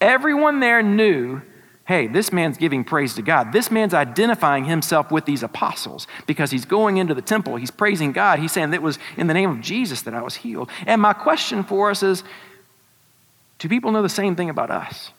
Everyone 0.00 0.58
there 0.58 0.82
knew 0.82 1.40
hey, 1.88 2.06
this 2.06 2.34
man's 2.34 2.58
giving 2.58 2.84
praise 2.84 3.14
to 3.14 3.22
God. 3.22 3.50
This 3.50 3.70
man's 3.70 3.94
identifying 3.94 4.66
himself 4.66 5.10
with 5.10 5.24
these 5.24 5.42
apostles 5.42 6.06
because 6.26 6.50
he's 6.50 6.66
going 6.66 6.98
into 6.98 7.14
the 7.14 7.22
temple. 7.22 7.56
He's 7.56 7.70
praising 7.70 8.12
God. 8.12 8.40
He's 8.40 8.52
saying 8.52 8.74
it 8.74 8.82
was 8.82 8.98
in 9.16 9.26
the 9.26 9.32
name 9.32 9.48
of 9.48 9.62
Jesus 9.62 10.02
that 10.02 10.12
I 10.12 10.20
was 10.20 10.36
healed. 10.36 10.68
And 10.86 11.00
my 11.00 11.14
question 11.14 11.64
for 11.64 11.90
us 11.90 12.02
is 12.02 12.22
do 13.58 13.70
people 13.70 13.90
know 13.90 14.02
the 14.02 14.10
same 14.10 14.36
thing 14.36 14.50
about 14.50 14.70
us? 14.70 15.12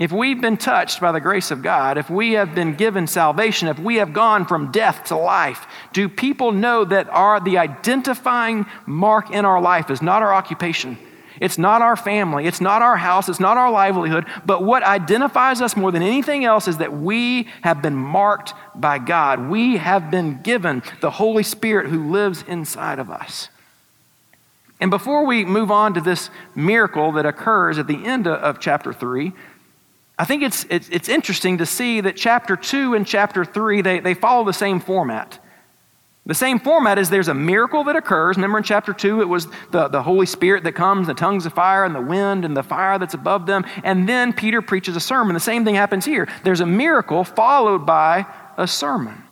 If 0.00 0.10
we've 0.10 0.40
been 0.40 0.56
touched 0.56 1.00
by 1.00 1.12
the 1.12 1.20
grace 1.20 1.52
of 1.52 1.62
God, 1.62 1.96
if 1.96 2.10
we 2.10 2.32
have 2.32 2.56
been 2.56 2.74
given 2.74 3.06
salvation, 3.06 3.68
if 3.68 3.78
we 3.78 3.96
have 3.96 4.12
gone 4.12 4.44
from 4.44 4.72
death 4.72 5.04
to 5.04 5.16
life, 5.16 5.68
do 5.92 6.08
people 6.08 6.50
know 6.50 6.84
that 6.84 7.08
our, 7.10 7.38
the 7.38 7.58
identifying 7.58 8.66
mark 8.86 9.30
in 9.30 9.44
our 9.44 9.60
life 9.60 9.88
is 9.88 10.02
not 10.02 10.22
our 10.22 10.34
occupation? 10.34 10.98
It's 11.40 11.56
not 11.56 11.80
our 11.80 11.96
family. 11.96 12.46
It's 12.46 12.60
not 12.60 12.82
our 12.82 12.98
house. 12.98 13.30
It's 13.30 13.40
not 13.40 13.56
our 13.56 13.70
livelihood. 13.70 14.26
But 14.44 14.62
what 14.62 14.82
identifies 14.82 15.62
us 15.62 15.74
more 15.74 15.90
than 15.90 16.02
anything 16.02 16.44
else 16.44 16.68
is 16.68 16.76
that 16.76 16.92
we 16.92 17.48
have 17.62 17.80
been 17.80 17.96
marked 17.96 18.52
by 18.74 18.98
God. 18.98 19.48
We 19.48 19.78
have 19.78 20.10
been 20.10 20.42
given 20.42 20.82
the 21.00 21.10
Holy 21.10 21.42
Spirit 21.42 21.88
who 21.88 22.10
lives 22.10 22.44
inside 22.46 22.98
of 22.98 23.10
us. 23.10 23.48
And 24.80 24.90
before 24.90 25.24
we 25.24 25.46
move 25.46 25.70
on 25.70 25.94
to 25.94 26.00
this 26.00 26.28
miracle 26.54 27.12
that 27.12 27.24
occurs 27.24 27.78
at 27.78 27.86
the 27.86 28.04
end 28.04 28.26
of 28.26 28.60
chapter 28.60 28.92
3, 28.92 29.32
I 30.18 30.26
think 30.26 30.42
it's, 30.42 30.66
it's, 30.68 30.90
it's 30.90 31.08
interesting 31.08 31.58
to 31.58 31.66
see 31.66 32.02
that 32.02 32.16
chapter 32.18 32.54
2 32.54 32.92
and 32.94 33.06
chapter 33.06 33.46
3, 33.46 33.80
they, 33.80 34.00
they 34.00 34.12
follow 34.12 34.44
the 34.44 34.52
same 34.52 34.78
format. 34.78 35.39
The 36.30 36.34
same 36.34 36.60
format 36.60 36.96
is 36.96 37.10
there's 37.10 37.26
a 37.26 37.34
miracle 37.34 37.82
that 37.82 37.96
occurs. 37.96 38.36
Remember 38.36 38.58
in 38.58 38.62
chapter 38.62 38.92
2, 38.92 39.20
it 39.20 39.28
was 39.28 39.48
the, 39.72 39.88
the 39.88 40.00
Holy 40.00 40.26
Spirit 40.26 40.62
that 40.62 40.76
comes, 40.76 41.08
the 41.08 41.12
tongues 41.12 41.44
of 41.44 41.52
fire, 41.52 41.84
and 41.84 41.92
the 41.92 42.00
wind, 42.00 42.44
and 42.44 42.56
the 42.56 42.62
fire 42.62 43.00
that's 43.00 43.14
above 43.14 43.46
them. 43.46 43.66
And 43.82 44.08
then 44.08 44.32
Peter 44.32 44.62
preaches 44.62 44.94
a 44.94 45.00
sermon. 45.00 45.34
The 45.34 45.40
same 45.40 45.64
thing 45.64 45.74
happens 45.74 46.04
here. 46.04 46.28
There's 46.44 46.60
a 46.60 46.66
miracle 46.66 47.24
followed 47.24 47.84
by 47.84 48.26
a 48.56 48.68
sermon. 48.68 49.24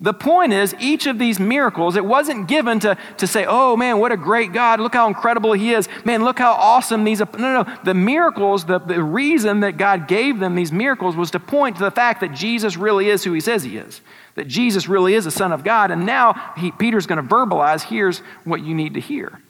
The 0.00 0.14
point 0.14 0.54
is, 0.54 0.74
each 0.80 1.06
of 1.06 1.18
these 1.18 1.38
miracles, 1.38 1.94
it 1.94 2.06
wasn't 2.06 2.48
given 2.48 2.80
to, 2.80 2.96
to 3.18 3.26
say, 3.26 3.44
oh 3.46 3.76
man, 3.76 3.98
what 3.98 4.10
a 4.10 4.16
great 4.16 4.54
God. 4.54 4.80
Look 4.80 4.94
how 4.94 5.08
incredible 5.08 5.52
He 5.52 5.74
is. 5.74 5.90
Man, 6.06 6.24
look 6.24 6.38
how 6.38 6.54
awesome 6.54 7.04
these. 7.04 7.20
No, 7.20 7.26
no, 7.34 7.62
no. 7.64 7.76
The 7.84 7.92
miracles, 7.92 8.64
the, 8.64 8.78
the 8.78 9.02
reason 9.02 9.60
that 9.60 9.76
God 9.76 10.08
gave 10.08 10.38
them 10.38 10.54
these 10.54 10.72
miracles 10.72 11.16
was 11.16 11.30
to 11.32 11.38
point 11.38 11.76
to 11.76 11.82
the 11.82 11.90
fact 11.90 12.22
that 12.22 12.32
Jesus 12.32 12.78
really 12.78 13.10
is 13.10 13.24
who 13.24 13.34
He 13.34 13.40
says 13.40 13.62
He 13.62 13.76
is 13.76 14.00
that 14.34 14.48
Jesus 14.48 14.88
really 14.88 15.14
is 15.14 15.24
the 15.24 15.30
Son 15.30 15.52
of 15.52 15.64
God. 15.64 15.90
And 15.90 16.06
now 16.06 16.52
he, 16.56 16.70
Peter's 16.72 17.06
going 17.06 17.22
to 17.22 17.28
verbalize 17.28 17.82
here's 17.82 18.18
what 18.44 18.64
you 18.64 18.74
need 18.74 18.94
to 18.94 19.00
hear. 19.00 19.40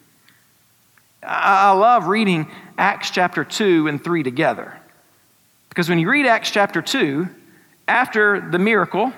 I, 1.23 1.69
I 1.69 1.71
love 1.71 2.07
reading 2.07 2.47
Acts 2.77 3.09
chapter 3.09 3.43
2 3.43 3.87
and 3.87 4.03
3 4.03 4.23
together. 4.23 4.79
Because 5.69 5.89
when 5.89 5.99
you 5.99 6.09
read 6.09 6.25
Acts 6.25 6.51
chapter 6.51 6.81
2, 6.81 7.27
after 7.87 8.49
the 8.49 8.59
miracle, 8.59 9.11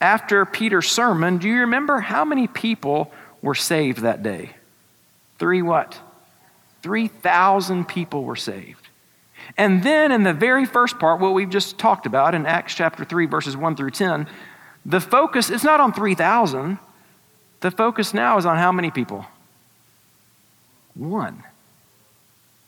after 0.00 0.44
Peter's 0.44 0.88
sermon, 0.88 1.38
do 1.38 1.48
you 1.48 1.60
remember 1.60 2.00
how 2.00 2.24
many 2.24 2.46
people 2.46 3.12
were 3.42 3.54
saved 3.54 3.98
that 4.02 4.22
day? 4.22 4.50
Three 5.38 5.62
what? 5.62 5.98
3,000 6.82 7.86
people 7.86 8.24
were 8.24 8.36
saved. 8.36 8.88
And 9.56 9.82
then 9.82 10.12
in 10.12 10.22
the 10.22 10.32
very 10.32 10.66
first 10.66 10.98
part, 10.98 11.20
what 11.20 11.34
we've 11.34 11.50
just 11.50 11.78
talked 11.78 12.06
about 12.06 12.34
in 12.34 12.46
Acts 12.46 12.74
chapter 12.74 13.04
3, 13.04 13.26
verses 13.26 13.56
1 13.56 13.76
through 13.76 13.90
10, 13.90 14.28
the 14.84 15.00
focus 15.00 15.50
is 15.50 15.64
not 15.64 15.80
on 15.80 15.92
3,000. 15.92 16.78
The 17.60 17.70
focus 17.70 18.14
now 18.14 18.38
is 18.38 18.46
on 18.46 18.56
how 18.56 18.72
many 18.72 18.90
people? 18.90 19.26
One. 20.94 21.42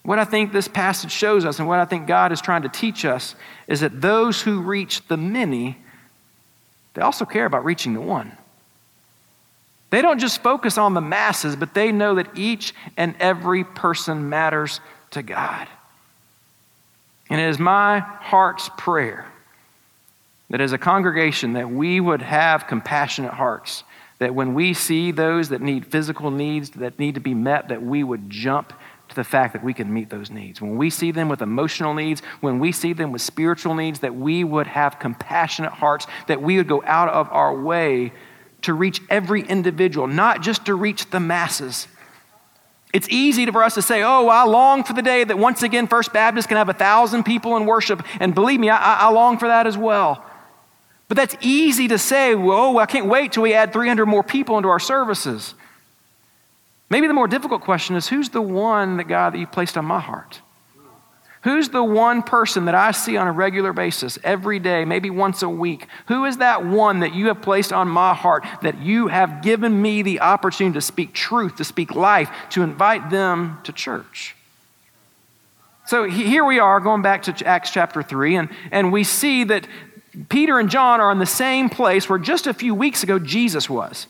What 0.03 0.19
I 0.19 0.25
think 0.25 0.53
this 0.53 0.69
passage 0.69 1.13
shows 1.13 1.45
us 1.45 1.59
and 1.59 1.69
what 1.69 1.79
I 1.79 1.85
think 1.85 2.07
God 2.07 2.33
is 2.33 2.41
trying 2.41 2.63
to 2.63 2.69
teach 2.69 3.05
us 3.05 3.35
is 3.67 3.81
that 3.81 4.01
those 4.01 4.41
who 4.43 4.61
reach 4.61 5.07
the 5.09 5.17
many, 5.17 5.77
they 6.95 7.03
also 7.03 7.25
care 7.25 7.45
about 7.45 7.65
reaching 7.65 7.95
the 7.95 8.01
one. 8.01 8.33
They 9.91 10.03
don't 10.03 10.19
just 10.19 10.43
focus 10.43 10.79
on 10.79 10.95
the 10.95 11.01
masses, 11.01 11.57
but 11.57 11.75
they 11.75 11.93
know 11.93 12.15
that 12.15 12.39
each 12.39 12.75
and 12.97 13.15
every 13.19 13.65
person 13.65 14.29
matters 14.29 14.81
to 15.11 15.23
God. 15.23 15.69
And 17.29 17.41
it 17.41 17.49
is 17.49 17.59
my 17.59 17.99
heart's 17.99 18.71
prayer 18.77 19.30
that 20.51 20.61
as 20.61 20.73
a 20.73 20.79
congregation 20.79 21.55
that 21.55 21.71
we 21.71 22.01
would 22.01 22.23
have 22.23 22.67
compassionate 22.67 23.35
hearts 23.35 23.85
that 24.19 24.35
when 24.35 24.53
we 24.53 24.75
see 24.75 25.11
those 25.11 25.49
that 25.49 25.63
need 25.63 25.87
physical 25.87 26.31
needs 26.31 26.71
that 26.71 26.99
need 26.99 27.15
to 27.15 27.21
be 27.21 27.35
met 27.35 27.69
that 27.69 27.83
we 27.83 28.05
would 28.05 28.29
jump 28.29 28.73
to 29.09 29.17
the 29.17 29.25
fact 29.25 29.55
that 29.55 29.65
we 29.65 29.73
can 29.73 29.93
meet 29.93 30.11
those 30.11 30.31
needs 30.31 30.61
when 30.61 30.77
we 30.77 30.91
see 30.91 31.11
them 31.11 31.29
with 31.29 31.41
emotional 31.41 31.95
needs 31.95 32.21
when 32.41 32.59
we 32.59 32.71
see 32.73 32.93
them 32.93 33.13
with 33.13 33.23
spiritual 33.23 33.75
needs 33.75 34.01
that 34.01 34.15
we 34.15 34.45
would 34.45 34.67
have 34.67 34.99
compassionate 34.99 35.73
hearts 35.73 36.07
that 36.27 36.43
we 36.43 36.57
would 36.57 36.69
go 36.69 36.83
out 36.85 37.09
of 37.09 37.31
our 37.33 37.55
way 37.55 38.13
to 38.63 38.75
reach 38.75 39.01
every 39.09 39.43
individual 39.43 40.07
not 40.07 40.43
just 40.43 40.67
to 40.67 40.75
reach 40.75 41.09
the 41.11 41.21
masses 41.21 41.89
it's 42.93 43.09
easy 43.09 43.47
for 43.47 43.63
us 43.63 43.75
to 43.75 43.83
say, 43.83 44.03
oh, 44.03 44.27
I 44.27 44.43
long 44.43 44.83
for 44.83 44.95
the 44.95 45.03
day 45.03 45.23
that 45.23 45.39
once 45.39 45.63
again 45.63 45.87
First 45.87 46.13
Baptist 46.13 46.49
can 46.49 46.57
have 46.57 46.69
a 46.69 46.75
thousand 46.75 47.23
people 47.23 47.57
in 47.57 47.65
worship. 47.65 48.05
And 48.19 48.35
believe 48.35 48.59
me, 48.59 48.69
I, 48.69 49.03
I 49.03 49.11
long 49.11 49.39
for 49.39 49.47
that 49.47 49.69
as 49.69 49.79
well. 49.79 50.25
But 51.11 51.17
that's 51.17 51.37
easy 51.41 51.89
to 51.89 51.99
say, 51.99 52.37
whoa, 52.37 52.79
I 52.79 52.87
can't 52.87 53.07
wait 53.07 53.33
till 53.33 53.43
we 53.43 53.53
add 53.53 53.73
300 53.73 54.07
more 54.07 54.23
people 54.23 54.57
into 54.59 54.69
our 54.69 54.79
services. 54.79 55.55
Maybe 56.89 57.09
the 57.09 57.13
more 57.13 57.27
difficult 57.27 57.63
question 57.63 57.97
is 57.97 58.07
who's 58.07 58.29
the 58.29 58.41
one 58.41 58.97
that 58.99 59.09
God 59.09 59.35
that 59.35 59.39
you 59.39 59.49
placed 59.49 59.77
on 59.77 59.85
my 59.85 59.99
heart? 59.99 60.41
Who's 61.43 61.71
the 61.71 61.83
one 61.83 62.23
person 62.23 62.67
that 62.67 62.77
I 62.77 62.93
see 62.93 63.17
on 63.17 63.27
a 63.27 63.33
regular 63.33 63.73
basis, 63.73 64.21
every 64.23 64.61
day, 64.61 64.85
maybe 64.85 65.11
once 65.11 65.43
a 65.43 65.49
week? 65.49 65.89
Who 66.07 66.27
is 66.27 66.37
that 66.37 66.65
one 66.65 67.01
that 67.01 67.13
you 67.13 67.27
have 67.27 67.43
placed 67.43 67.73
on 67.73 67.89
my 67.89 68.15
heart 68.15 68.47
that 68.63 68.81
you 68.81 69.09
have 69.09 69.43
given 69.43 69.83
me 69.83 70.03
the 70.03 70.21
opportunity 70.21 70.75
to 70.75 70.81
speak 70.81 71.13
truth, 71.13 71.57
to 71.57 71.65
speak 71.65 71.93
life, 71.93 72.31
to 72.51 72.63
invite 72.63 73.11
them 73.11 73.59
to 73.65 73.73
church? 73.73 74.37
So 75.91 76.05
here 76.05 76.45
we 76.45 76.61
are 76.61 76.79
going 76.79 77.03
back 77.03 77.25
to 77.25 77.45
Acts 77.45 77.73
chapter 77.73 78.01
3, 78.01 78.37
and, 78.37 78.49
and 78.71 78.93
we 78.93 79.03
see 79.03 79.43
that 79.43 79.67
Peter 80.29 80.59
and 80.59 80.71
John 80.71 81.01
are 81.01 81.13
in 81.13 81.19
the 81.19 81.27
same 81.27 81.69
place 81.69 82.09
where 82.09 82.19
just 82.19 82.47
a 82.47 82.55
few 82.55 82.75
weeks 82.75 83.03
ago 83.03 83.19
Jesus 83.19 83.71
was. 83.71 84.07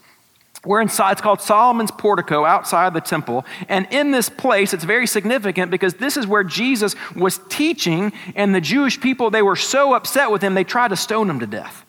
We're 0.64 0.82
inside, 0.82 1.12
it's 1.12 1.20
called 1.22 1.40
Solomon's 1.40 1.90
portico 1.90 2.44
outside 2.44 2.92
the 2.92 3.00
temple. 3.00 3.46
And 3.68 3.88
in 3.90 4.10
this 4.10 4.28
place, 4.28 4.74
it's 4.74 4.84
very 4.84 5.06
significant 5.06 5.70
because 5.70 5.94
this 5.94 6.18
is 6.18 6.26
where 6.26 6.44
Jesus 6.44 6.94
was 7.16 7.40
teaching, 7.48 8.12
and 8.34 8.54
the 8.54 8.60
Jewish 8.60 9.00
people, 9.00 9.30
they 9.30 9.40
were 9.40 9.56
so 9.56 9.94
upset 9.94 10.30
with 10.30 10.42
him, 10.42 10.52
they 10.54 10.64
tried 10.64 10.88
to 10.88 10.96
stone 10.96 11.30
him 11.30 11.40
to 11.40 11.46
death. 11.46 11.86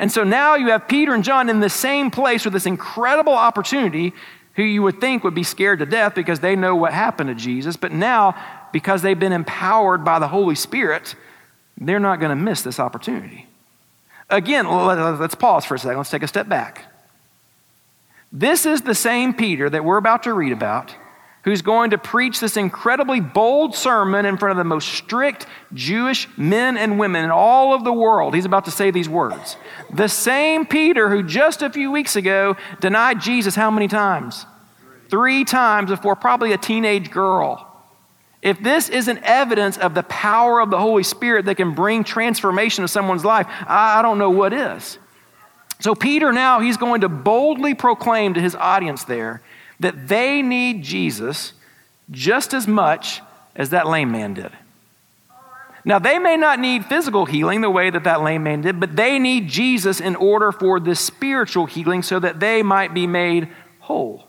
And 0.00 0.10
so 0.10 0.24
now 0.24 0.56
you 0.56 0.70
have 0.70 0.88
Peter 0.88 1.14
and 1.14 1.22
John 1.22 1.48
in 1.48 1.60
the 1.60 1.70
same 1.70 2.10
place 2.10 2.44
with 2.44 2.54
this 2.54 2.66
incredible 2.66 3.34
opportunity, 3.34 4.12
who 4.54 4.64
you 4.64 4.82
would 4.82 5.00
think 5.00 5.22
would 5.22 5.34
be 5.34 5.44
scared 5.44 5.78
to 5.78 5.86
death 5.86 6.16
because 6.16 6.40
they 6.40 6.56
know 6.56 6.74
what 6.74 6.92
happened 6.92 7.28
to 7.28 7.34
Jesus. 7.34 7.76
But 7.76 7.92
now, 7.92 8.34
because 8.72 9.02
they've 9.02 9.18
been 9.18 9.32
empowered 9.32 10.04
by 10.04 10.18
the 10.18 10.26
Holy 10.26 10.56
Spirit, 10.56 11.14
they're 11.80 12.00
not 12.00 12.20
going 12.20 12.30
to 12.30 12.36
miss 12.36 12.62
this 12.62 12.80
opportunity. 12.80 13.46
Again, 14.30 14.66
let's 14.68 15.34
pause 15.34 15.64
for 15.64 15.76
a 15.76 15.78
second. 15.78 15.96
Let's 15.96 16.10
take 16.10 16.22
a 16.22 16.28
step 16.28 16.48
back. 16.48 16.84
This 18.30 18.66
is 18.66 18.82
the 18.82 18.94
same 18.94 19.32
Peter 19.32 19.70
that 19.70 19.84
we're 19.84 19.96
about 19.96 20.24
to 20.24 20.34
read 20.34 20.52
about 20.52 20.94
who's 21.44 21.62
going 21.62 21.90
to 21.90 21.98
preach 21.98 22.40
this 22.40 22.58
incredibly 22.58 23.20
bold 23.20 23.74
sermon 23.74 24.26
in 24.26 24.36
front 24.36 24.50
of 24.50 24.58
the 24.58 24.64
most 24.64 24.88
strict 24.88 25.46
Jewish 25.72 26.28
men 26.36 26.76
and 26.76 26.98
women 26.98 27.24
in 27.24 27.30
all 27.30 27.72
of 27.72 27.84
the 27.84 27.92
world. 27.92 28.34
He's 28.34 28.44
about 28.44 28.66
to 28.66 28.70
say 28.70 28.90
these 28.90 29.08
words. 29.08 29.56
The 29.90 30.08
same 30.08 30.66
Peter 30.66 31.08
who 31.08 31.22
just 31.22 31.62
a 31.62 31.70
few 31.70 31.90
weeks 31.90 32.16
ago 32.16 32.56
denied 32.80 33.22
Jesus 33.22 33.54
how 33.54 33.70
many 33.70 33.88
times? 33.88 34.44
Three 35.08 35.44
times 35.44 35.88
before 35.88 36.16
probably 36.16 36.52
a 36.52 36.58
teenage 36.58 37.10
girl. 37.10 37.67
If 38.40 38.62
this 38.62 38.88
isn't 38.88 39.18
evidence 39.24 39.76
of 39.78 39.94
the 39.94 40.04
power 40.04 40.60
of 40.60 40.70
the 40.70 40.78
Holy 40.78 41.02
Spirit 41.02 41.46
that 41.46 41.56
can 41.56 41.74
bring 41.74 42.04
transformation 42.04 42.82
to 42.82 42.88
someone's 42.88 43.24
life, 43.24 43.46
I 43.66 44.00
don't 44.02 44.18
know 44.18 44.30
what 44.30 44.52
is. 44.52 44.98
So, 45.80 45.94
Peter 45.94 46.32
now, 46.32 46.60
he's 46.60 46.76
going 46.76 47.02
to 47.02 47.08
boldly 47.08 47.74
proclaim 47.74 48.34
to 48.34 48.40
his 48.40 48.54
audience 48.54 49.04
there 49.04 49.42
that 49.80 50.08
they 50.08 50.42
need 50.42 50.82
Jesus 50.82 51.52
just 52.10 52.52
as 52.52 52.66
much 52.66 53.20
as 53.54 53.70
that 53.70 53.86
lame 53.86 54.10
man 54.10 54.34
did. 54.34 54.52
Now, 55.84 55.98
they 55.98 56.18
may 56.18 56.36
not 56.36 56.58
need 56.58 56.84
physical 56.84 57.24
healing 57.24 57.60
the 57.60 57.70
way 57.70 57.90
that 57.90 58.04
that 58.04 58.22
lame 58.22 58.42
man 58.42 58.60
did, 58.60 58.78
but 58.78 58.96
they 58.96 59.18
need 59.18 59.48
Jesus 59.48 60.00
in 60.00 60.16
order 60.16 60.52
for 60.52 60.80
this 60.80 61.00
spiritual 61.00 61.66
healing 61.66 62.02
so 62.02 62.18
that 62.18 62.40
they 62.40 62.62
might 62.62 62.92
be 62.92 63.06
made 63.06 63.48
whole. 63.80 64.27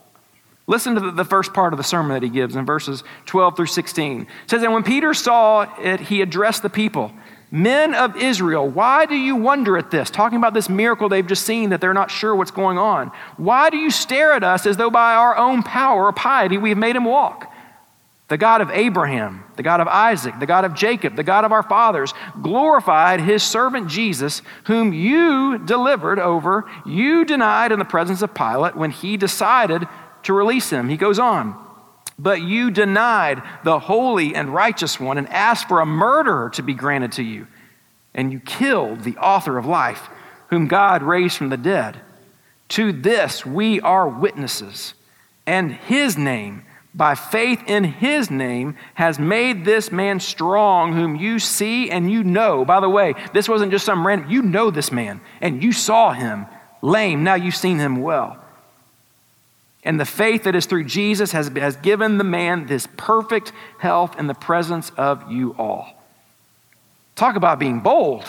Listen 0.70 0.94
to 0.94 1.10
the 1.10 1.24
first 1.24 1.52
part 1.52 1.72
of 1.72 1.78
the 1.78 1.82
sermon 1.82 2.12
that 2.12 2.22
he 2.22 2.28
gives 2.28 2.54
in 2.54 2.64
verses 2.64 3.02
12 3.26 3.56
through 3.56 3.66
16. 3.66 4.20
It 4.20 4.28
says, 4.46 4.62
And 4.62 4.72
when 4.72 4.84
Peter 4.84 5.12
saw 5.12 5.66
it, 5.80 5.98
he 5.98 6.22
addressed 6.22 6.62
the 6.62 6.70
people. 6.70 7.10
Men 7.50 7.92
of 7.92 8.16
Israel, 8.16 8.68
why 8.68 9.04
do 9.04 9.16
you 9.16 9.34
wonder 9.34 9.76
at 9.76 9.90
this? 9.90 10.10
Talking 10.10 10.38
about 10.38 10.54
this 10.54 10.68
miracle 10.68 11.08
they've 11.08 11.26
just 11.26 11.44
seen 11.44 11.70
that 11.70 11.80
they're 11.80 11.92
not 11.92 12.08
sure 12.08 12.36
what's 12.36 12.52
going 12.52 12.78
on. 12.78 13.10
Why 13.36 13.70
do 13.70 13.78
you 13.78 13.90
stare 13.90 14.32
at 14.32 14.44
us 14.44 14.64
as 14.64 14.76
though 14.76 14.92
by 14.92 15.14
our 15.14 15.36
own 15.36 15.64
power 15.64 16.04
or 16.04 16.12
piety 16.12 16.56
we 16.56 16.68
have 16.68 16.78
made 16.78 16.94
him 16.94 17.04
walk? 17.04 17.52
The 18.28 18.38
God 18.38 18.60
of 18.60 18.70
Abraham, 18.70 19.42
the 19.56 19.64
God 19.64 19.80
of 19.80 19.88
Isaac, 19.88 20.38
the 20.38 20.46
God 20.46 20.64
of 20.64 20.72
Jacob, 20.72 21.16
the 21.16 21.24
God 21.24 21.44
of 21.44 21.50
our 21.50 21.64
fathers, 21.64 22.14
glorified 22.40 23.20
his 23.20 23.42
servant 23.42 23.88
Jesus, 23.88 24.40
whom 24.66 24.92
you 24.92 25.58
delivered 25.58 26.20
over, 26.20 26.70
you 26.86 27.24
denied 27.24 27.72
in 27.72 27.80
the 27.80 27.84
presence 27.84 28.22
of 28.22 28.32
Pilate 28.32 28.76
when 28.76 28.92
he 28.92 29.16
decided 29.16 29.88
to 30.24 30.32
release 30.32 30.70
him. 30.70 30.88
He 30.88 30.96
goes 30.96 31.18
on. 31.18 31.66
But 32.18 32.42
you 32.42 32.70
denied 32.70 33.42
the 33.64 33.78
holy 33.78 34.34
and 34.34 34.52
righteous 34.52 35.00
one 35.00 35.16
and 35.16 35.28
asked 35.30 35.68
for 35.68 35.80
a 35.80 35.86
murderer 35.86 36.50
to 36.50 36.62
be 36.62 36.74
granted 36.74 37.12
to 37.12 37.22
you. 37.22 37.46
And 38.14 38.30
you 38.30 38.40
killed 38.40 39.04
the 39.04 39.16
author 39.16 39.56
of 39.56 39.64
life, 39.64 40.08
whom 40.48 40.66
God 40.68 41.02
raised 41.02 41.36
from 41.36 41.48
the 41.48 41.56
dead. 41.56 42.00
To 42.70 42.92
this 42.92 43.46
we 43.46 43.80
are 43.80 44.08
witnesses. 44.08 44.94
And 45.46 45.72
his 45.72 46.18
name, 46.18 46.64
by 46.94 47.14
faith 47.14 47.62
in 47.66 47.84
his 47.84 48.30
name, 48.30 48.76
has 48.94 49.18
made 49.18 49.64
this 49.64 49.90
man 49.90 50.20
strong, 50.20 50.92
whom 50.92 51.16
you 51.16 51.38
see 51.38 51.90
and 51.90 52.10
you 52.10 52.22
know. 52.22 52.64
By 52.64 52.80
the 52.80 52.88
way, 52.88 53.14
this 53.32 53.48
wasn't 53.48 53.72
just 53.72 53.86
some 53.86 54.06
random, 54.06 54.30
you 54.30 54.42
know 54.42 54.70
this 54.70 54.92
man, 54.92 55.20
and 55.40 55.62
you 55.62 55.72
saw 55.72 56.12
him 56.12 56.46
lame. 56.82 57.24
Now 57.24 57.34
you've 57.34 57.56
seen 57.56 57.78
him 57.78 58.02
well. 58.02 58.39
And 59.82 59.98
the 59.98 60.04
faith 60.04 60.44
that 60.44 60.54
is 60.54 60.66
through 60.66 60.84
Jesus 60.84 61.32
has, 61.32 61.48
has 61.48 61.76
given 61.76 62.18
the 62.18 62.24
man 62.24 62.66
this 62.66 62.86
perfect 62.96 63.52
health 63.78 64.18
in 64.18 64.26
the 64.26 64.34
presence 64.34 64.90
of 64.96 65.30
you 65.30 65.54
all. 65.58 65.88
Talk 67.16 67.36
about 67.36 67.58
being 67.58 67.80
bold. 67.80 68.24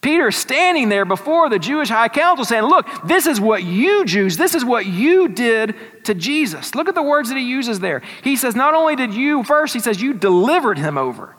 Peter 0.00 0.30
standing 0.30 0.88
there 0.88 1.04
before 1.04 1.50
the 1.50 1.58
Jewish 1.58 1.90
high 1.90 2.08
council 2.08 2.44
saying, 2.44 2.64
Look, 2.64 2.86
this 3.04 3.26
is 3.26 3.40
what 3.40 3.62
you 3.62 4.04
Jews, 4.06 4.36
this 4.36 4.54
is 4.54 4.64
what 4.64 4.86
you 4.86 5.28
did 5.28 5.74
to 6.04 6.14
Jesus. 6.14 6.74
Look 6.74 6.88
at 6.88 6.94
the 6.94 7.02
words 7.02 7.28
that 7.28 7.36
he 7.36 7.44
uses 7.44 7.80
there. 7.80 8.02
He 8.22 8.36
says, 8.36 8.54
Not 8.54 8.74
only 8.74 8.96
did 8.96 9.12
you, 9.12 9.44
first, 9.44 9.74
he 9.74 9.80
says, 9.80 10.00
you 10.00 10.14
delivered 10.14 10.78
him 10.78 10.96
over. 10.96 11.36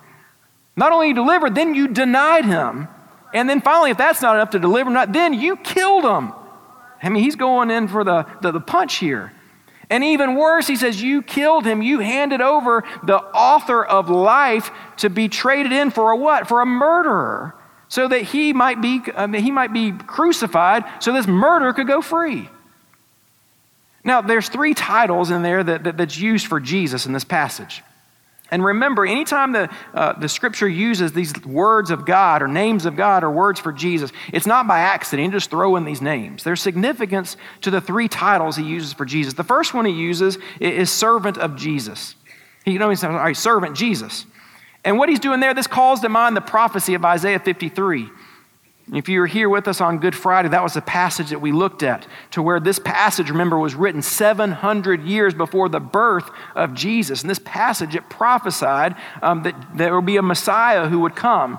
Not 0.76 0.92
only 0.92 1.10
you 1.10 1.14
delivered, 1.14 1.56
then 1.56 1.74
you 1.74 1.88
denied 1.88 2.46
him. 2.46 2.88
And 3.34 3.50
then 3.50 3.62
finally, 3.62 3.92
if 3.92 3.98
that's 3.98 4.22
not 4.22 4.36
enough 4.36 4.52
to 4.52 4.60
deliver 4.60 4.92
him, 4.92 5.12
then 5.12 5.34
you 5.34 5.58
killed 5.58 6.04
him. 6.04 6.34
I 7.02 7.10
mean, 7.10 7.24
he's 7.24 7.36
going 7.36 7.72
in 7.72 7.88
for 7.88 8.04
the, 8.04 8.26
the, 8.42 8.52
the 8.52 8.60
punch 8.60 8.96
here. 8.96 9.34
And 9.90 10.04
even 10.04 10.36
worse, 10.36 10.68
he 10.68 10.78
says, 10.78 11.02
You 11.02 11.22
killed 11.22 11.66
him. 11.66 11.82
You 11.82 12.00
handed 12.00 12.42
over 12.42 12.84
the 13.04 13.18
author 13.18 13.84
of 13.84 14.10
life 14.10 14.72
to 14.98 15.10
be 15.10 15.28
traded 15.28 15.74
in 15.74 15.92
for 15.92 16.12
a 16.12 16.16
what? 16.16 16.48
For 16.48 16.62
a 16.62 16.66
murderer. 16.66 17.56
So 17.90 18.08
that 18.08 18.22
he 18.22 18.54
might 18.54 18.82
be, 18.82 19.02
he 19.38 19.52
might 19.52 19.74
be 19.74 19.92
crucified 19.92 20.86
so 21.00 21.12
this 21.12 21.28
murderer 21.28 21.74
could 21.74 21.88
go 21.88 22.02
free. 22.02 22.50
Now, 24.04 24.22
there's 24.22 24.48
three 24.48 24.74
titles 24.74 25.30
in 25.30 25.42
there 25.44 25.64
that, 25.64 25.84
that, 25.84 25.98
that's 25.98 26.18
used 26.18 26.48
for 26.48 26.60
Jesus 26.60 27.06
in 27.06 27.12
this 27.12 27.26
passage. 27.26 27.84
And 28.52 28.66
remember, 28.66 29.06
anytime 29.06 29.54
the, 29.54 29.70
uh, 29.94 30.20
the 30.20 30.28
scripture 30.28 30.68
uses 30.68 31.14
these 31.14 31.34
words 31.46 31.90
of 31.90 32.06
God 32.06 32.42
or 32.42 32.50
names 32.50 32.86
of 32.86 32.98
God 32.98 33.24
or 33.24 33.32
words 33.32 33.62
for 33.62 33.72
Jesus, 33.72 34.12
it's 34.34 34.46
not 34.46 34.68
by 34.68 34.80
accident. 34.80 35.32
Just 35.32 35.50
throw 35.50 35.78
in 35.78 35.86
these 35.86 36.02
names. 36.02 36.44
There's 36.44 36.62
significance 36.62 37.38
to 37.62 37.72
the 37.72 37.80
three 37.80 38.10
titles 38.10 38.58
he 38.58 38.64
uses 38.64 38.92
for 38.92 39.06
Jesus. 39.06 39.36
The 39.36 39.46
first 39.46 39.74
one 39.74 39.86
he 39.86 39.94
uses 39.94 40.38
is 40.60 40.92
servant 40.92 41.38
of 41.38 41.56
Jesus. 41.56 42.16
He, 42.66 42.72
you 42.72 42.80
know, 42.80 42.90
he's 42.90 43.00
sorry, 43.00 43.36
servant 43.36 43.78
Jesus. 43.78 44.26
And 44.84 44.98
what 44.98 45.08
he's 45.08 45.20
doing 45.20 45.40
there, 45.40 45.54
this 45.54 45.68
calls 45.68 46.02
to 46.02 46.10
mind 46.10 46.36
the 46.36 46.42
prophecy 46.42 46.94
of 46.94 47.06
Isaiah 47.06 47.40
53. 47.40 48.10
And 48.92 48.98
if 48.98 49.08
you 49.08 49.22
were 49.22 49.28
here 49.28 49.48
with 49.48 49.70
us 49.70 49.80
on 49.80 50.00
Good 50.00 50.14
Friday, 50.14 50.50
that 50.50 50.62
was 50.62 50.74
the 50.74 50.82
passage 50.82 51.30
that 51.30 51.40
we 51.40 51.54
looked 51.54 51.82
at, 51.82 52.06
to 52.32 52.42
where 52.42 52.60
this 52.60 52.78
passage, 52.78 53.30
remember, 53.30 53.58
was 53.58 53.74
written 53.74 54.02
700 54.02 55.04
years 55.04 55.34
before 55.34 55.70
the 55.70 55.80
birth 55.80 56.30
of 56.56 56.74
Jesus. 56.74 57.22
And 57.22 57.30
this 57.30 57.40
passage, 57.40 57.96
it 57.96 58.10
prophesied 58.10 58.98
um, 59.22 59.44
that 59.44 59.56
there 59.74 59.96
would 59.96 60.06
be 60.06 60.18
a 60.18 60.22
Messiah 60.22 60.90
who 60.90 61.00
would 61.00 61.16
come. 61.16 61.58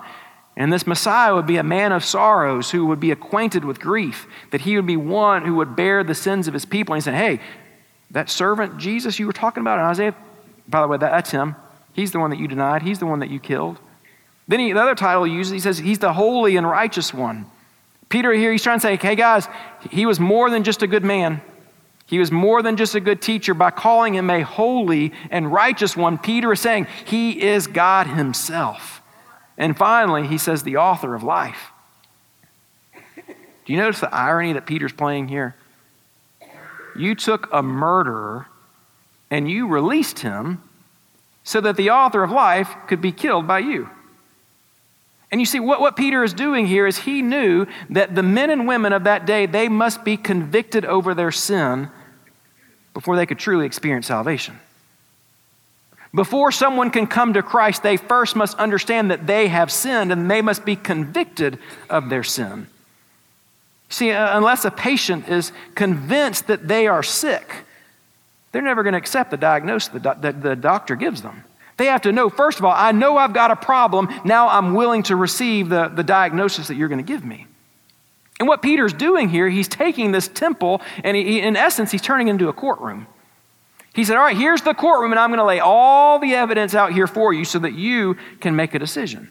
And 0.55 0.71
this 0.71 0.85
Messiah 0.85 1.33
would 1.33 1.47
be 1.47 1.57
a 1.57 1.63
man 1.63 1.91
of 1.91 2.05
sorrows 2.05 2.69
who 2.69 2.85
would 2.85 2.99
be 2.99 3.09
acquainted 3.09 3.65
with 3.65 3.79
grief, 3.79 4.27
that 4.51 4.61
he 4.61 4.75
would 4.75 4.85
be 4.85 4.95
one 4.97 5.43
who 5.43 5.55
would 5.55 5.75
bear 5.75 6.03
the 6.03 6.13
sins 6.13 6.47
of 6.47 6.53
his 6.53 6.65
people. 6.65 6.93
And 6.93 7.01
he 7.01 7.03
said, 7.03 7.15
Hey, 7.15 7.39
that 8.11 8.29
servant 8.29 8.77
Jesus 8.77 9.17
you 9.17 9.25
were 9.25 9.33
talking 9.33 9.61
about 9.61 9.79
in 9.79 9.85
Isaiah, 9.85 10.15
by 10.67 10.81
the 10.81 10.87
way, 10.87 10.97
that, 10.97 11.09
that's 11.09 11.31
him. 11.31 11.55
He's 11.93 12.11
the 12.11 12.19
one 12.19 12.29
that 12.29 12.37
you 12.37 12.47
denied, 12.47 12.83
he's 12.83 12.99
the 12.99 13.07
one 13.07 13.19
that 13.19 13.31
you 13.31 13.39
killed. 13.39 13.79
Then 14.47 14.59
he, 14.59 14.73
the 14.73 14.81
other 14.81 14.95
title 14.95 15.23
he 15.23 15.33
uses, 15.33 15.53
he 15.53 15.59
says, 15.59 15.77
He's 15.77 15.99
the 15.99 16.13
holy 16.13 16.57
and 16.57 16.67
righteous 16.67 17.13
one. 17.13 17.45
Peter 18.13 18.31
here, 18.31 18.51
he's 18.51 18.61
trying 18.61 18.77
to 18.77 18.81
say, 18.81 18.95
hey 18.95 19.15
guys, 19.15 19.47
he 19.89 20.05
was 20.05 20.19
more 20.19 20.51
than 20.51 20.63
just 20.63 20.83
a 20.83 20.87
good 20.87 21.03
man. 21.03 21.41
He 22.05 22.19
was 22.19 22.31
more 22.31 22.61
than 22.61 22.77
just 22.77 22.93
a 22.93 22.99
good 22.99 23.23
teacher. 23.23 23.55
By 23.55 23.71
calling 23.71 24.13
him 24.13 24.29
a 24.29 24.41
holy 24.41 25.13
and 25.31 25.51
righteous 25.51 25.97
one, 25.97 26.19
Peter 26.19 26.53
is 26.53 26.59
saying 26.59 26.85
he 27.05 27.41
is 27.41 27.65
God 27.65 28.05
himself. 28.05 29.01
And 29.57 29.75
finally, 29.75 30.27
he 30.27 30.37
says, 30.37 30.61
the 30.61 30.77
author 30.77 31.15
of 31.15 31.23
life. 31.23 31.71
Do 33.65 33.73
you 33.73 33.77
notice 33.77 33.99
the 33.99 34.13
irony 34.13 34.53
that 34.53 34.67
Peter's 34.67 34.93
playing 34.93 35.29
here? 35.29 35.55
You 36.95 37.15
took 37.15 37.49
a 37.51 37.63
murderer 37.63 38.45
and 39.31 39.49
you 39.49 39.67
released 39.67 40.19
him 40.19 40.61
so 41.43 41.59
that 41.61 41.77
the 41.77 41.89
author 41.89 42.21
of 42.21 42.29
life 42.29 42.75
could 42.85 43.01
be 43.01 43.11
killed 43.11 43.47
by 43.47 43.57
you. 43.57 43.89
And 45.33 45.41
you 45.41 45.47
see, 45.47 45.59
what, 45.59 45.81
what 45.81 45.95
Peter 45.95 46.23
is 46.23 46.31
doing 46.31 46.67
here 46.67 46.85
is 46.85 46.99
he 46.99 47.23
knew 47.23 47.65
that 47.89 48.13
the 48.13 48.21
men 48.21 48.51
and 48.51 48.67
women 48.67 48.93
of 48.93 49.05
that 49.05 49.25
day, 49.25 49.47
they 49.47 49.67
must 49.67 50.03
be 50.03 50.15
convicted 50.15 50.85
over 50.85 51.15
their 51.15 51.31
sin 51.31 51.89
before 52.93 53.15
they 53.15 53.25
could 53.25 53.39
truly 53.39 53.65
experience 53.65 54.05
salvation. 54.05 54.59
Before 56.13 56.51
someone 56.51 56.91
can 56.91 57.07
come 57.07 57.33
to 57.33 57.41
Christ, 57.41 57.81
they 57.81 57.97
first 57.97 58.35
must 58.35 58.55
understand 58.59 59.09
that 59.09 59.25
they 59.25 59.47
have 59.47 59.71
sinned 59.71 60.11
and 60.11 60.29
they 60.29 60.43
must 60.43 60.65
be 60.65 60.75
convicted 60.75 61.57
of 61.89 62.09
their 62.09 62.23
sin. 62.23 62.67
See, 63.89 64.11
uh, 64.11 64.37
unless 64.37 64.65
a 64.65 64.71
patient 64.71 65.29
is 65.29 65.51
convinced 65.73 66.45
that 66.45 66.67
they 66.67 66.85
are 66.85 67.01
sick, 67.01 67.65
they're 68.51 68.61
never 68.61 68.83
going 68.83 68.93
to 68.93 68.99
accept 68.99 69.31
the 69.31 69.37
diagnosis 69.37 69.99
that 69.99 70.21
the, 70.21 70.31
the 70.31 70.55
doctor 70.55 70.95
gives 70.95 71.23
them. 71.23 71.43
They 71.77 71.85
have 71.85 72.01
to 72.03 72.11
know, 72.11 72.29
first 72.29 72.59
of 72.59 72.65
all, 72.65 72.73
I 72.75 72.91
know 72.91 73.17
I've 73.17 73.33
got 73.33 73.51
a 73.51 73.55
problem. 73.55 74.09
Now 74.23 74.47
I'm 74.49 74.73
willing 74.73 75.03
to 75.03 75.15
receive 75.15 75.69
the, 75.69 75.87
the 75.87 76.03
diagnosis 76.03 76.67
that 76.67 76.75
you're 76.75 76.87
going 76.87 77.03
to 77.03 77.07
give 77.07 77.25
me. 77.25 77.47
And 78.39 78.47
what 78.47 78.61
Peter's 78.61 78.93
doing 78.93 79.29
here, 79.29 79.49
he's 79.49 79.67
taking 79.67 80.11
this 80.11 80.27
temple 80.27 80.81
and 81.03 81.15
he, 81.15 81.39
in 81.39 81.55
essence, 81.55 81.91
he's 81.91 82.01
turning 82.01 82.27
it 82.27 82.31
into 82.31 82.49
a 82.49 82.53
courtroom. 82.53 83.07
He 83.93 84.03
said, 84.03 84.17
All 84.17 84.23
right, 84.23 84.35
here's 84.35 84.61
the 84.63 84.73
courtroom, 84.73 85.11
and 85.11 85.19
I'm 85.19 85.29
going 85.29 85.37
to 85.37 85.45
lay 85.45 85.59
all 85.59 86.19
the 86.19 86.33
evidence 86.33 86.73
out 86.73 86.93
here 86.93 87.07
for 87.07 87.31
you 87.31 87.45
so 87.45 87.59
that 87.59 87.73
you 87.73 88.17
can 88.39 88.55
make 88.55 88.73
a 88.73 88.79
decision. 88.79 89.29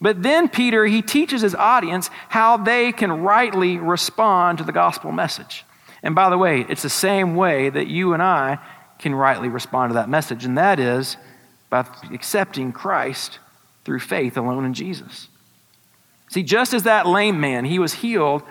But 0.00 0.22
then 0.22 0.48
Peter, 0.48 0.86
he 0.86 1.02
teaches 1.02 1.42
his 1.42 1.54
audience 1.54 2.10
how 2.28 2.56
they 2.56 2.92
can 2.92 3.22
rightly 3.22 3.78
respond 3.78 4.58
to 4.58 4.64
the 4.64 4.72
gospel 4.72 5.12
message. 5.12 5.64
And 6.02 6.14
by 6.14 6.30
the 6.30 6.38
way, 6.38 6.66
it's 6.68 6.82
the 6.82 6.90
same 6.90 7.34
way 7.34 7.68
that 7.68 7.86
you 7.86 8.12
and 8.12 8.22
I 8.22 8.58
can 8.98 9.14
rightly 9.14 9.48
respond 9.48 9.90
to 9.90 9.94
that 9.94 10.08
message, 10.08 10.44
and 10.44 10.56
that 10.56 10.78
is 10.78 11.16
by 11.82 12.14
accepting 12.14 12.72
Christ 12.72 13.38
through 13.84 14.00
faith 14.00 14.36
alone 14.36 14.64
in 14.64 14.74
Jesus. 14.74 15.28
See, 16.28 16.42
just 16.42 16.74
as 16.74 16.82
that 16.84 17.06
lame 17.06 17.40
man, 17.40 17.64
he 17.64 17.78
was 17.78 17.94
healed 17.94 18.42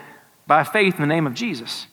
by 0.47 0.63
faith 0.63 0.95
in 0.95 1.01
the 1.01 1.07
name 1.07 1.27
of 1.27 1.33
Jesus. 1.33 1.87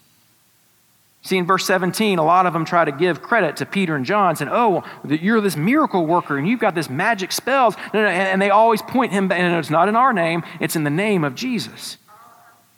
See, 1.22 1.38
in 1.38 1.46
verse 1.46 1.64
17, 1.66 2.18
a 2.18 2.24
lot 2.24 2.46
of 2.46 2.52
them 2.52 2.64
try 2.64 2.84
to 2.84 2.90
give 2.90 3.22
credit 3.22 3.56
to 3.56 3.66
Peter 3.66 3.94
and 3.94 4.04
John, 4.04 4.34
saying, 4.34 4.50
Oh, 4.52 4.82
you're 5.04 5.40
this 5.40 5.56
miracle 5.56 6.04
worker 6.04 6.36
and 6.36 6.48
you've 6.48 6.60
got 6.60 6.74
this 6.74 6.90
magic 6.90 7.30
spells. 7.30 7.76
And 7.92 8.42
they 8.42 8.50
always 8.50 8.82
point 8.82 9.12
him, 9.12 9.30
and 9.30 9.54
it's 9.56 9.70
not 9.70 9.88
in 9.88 9.94
our 9.94 10.12
name, 10.12 10.42
it's 10.60 10.74
in 10.74 10.84
the 10.84 10.90
name 10.90 11.22
of 11.22 11.34
Jesus. 11.34 11.96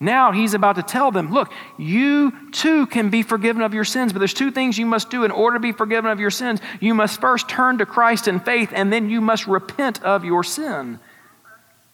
Now 0.05 0.33
he's 0.33 0.55
about 0.55 0.77
to 0.77 0.83
tell 0.83 1.11
them, 1.11 1.33
Look, 1.33 1.51
you 1.79 2.51
too 2.53 2.87
can 2.87 3.09
be 3.09 3.23
forgiven 3.23 3.63
of 3.63 3.73
your 3.73 3.85
sins, 3.85 4.13
but 4.13 4.19
there's 4.19 4.35
two 4.35 4.51
things 4.51 4.79
you 4.79 4.87
must 4.87 5.11
do 5.11 5.25
in 5.25 5.31
order 5.31 5.57
to 5.57 5.61
be 5.61 5.73
forgiven 5.73 6.11
of 6.11 6.21
your 6.21 6.31
sins. 6.31 6.61
You 6.81 6.95
must 6.95 7.21
first 7.21 7.49
turn 7.49 7.79
to 7.79 7.87
Christ 7.87 8.29
in 8.29 8.41
faith, 8.41 8.71
and 8.75 8.93
then 8.93 9.09
you 9.09 9.21
must 9.21 9.47
repent 9.47 10.03
of 10.03 10.25
your 10.25 10.45
sin. 10.45 11.01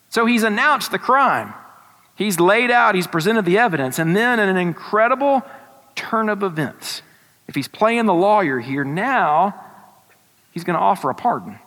So 0.08 0.26
he's 0.26 0.42
announced 0.42 0.90
the 0.90 0.98
crime. 0.98 1.54
He's 2.16 2.38
laid 2.38 2.70
out, 2.70 2.94
he's 2.94 3.06
presented 3.06 3.44
the 3.44 3.58
evidence, 3.58 3.98
and 3.98 4.14
then 4.14 4.40
in 4.40 4.48
an 4.48 4.56
incredible 4.58 5.42
turn 5.94 6.28
of 6.28 6.42
events. 6.42 7.02
If 7.48 7.54
he's 7.54 7.68
playing 7.68 8.06
the 8.06 8.14
lawyer 8.14 8.58
here, 8.58 8.84
now 8.84 9.54
he's 10.52 10.64
going 10.64 10.74
to 10.74 10.82
offer 10.82 11.10
a 11.10 11.14
pardon. 11.14 11.58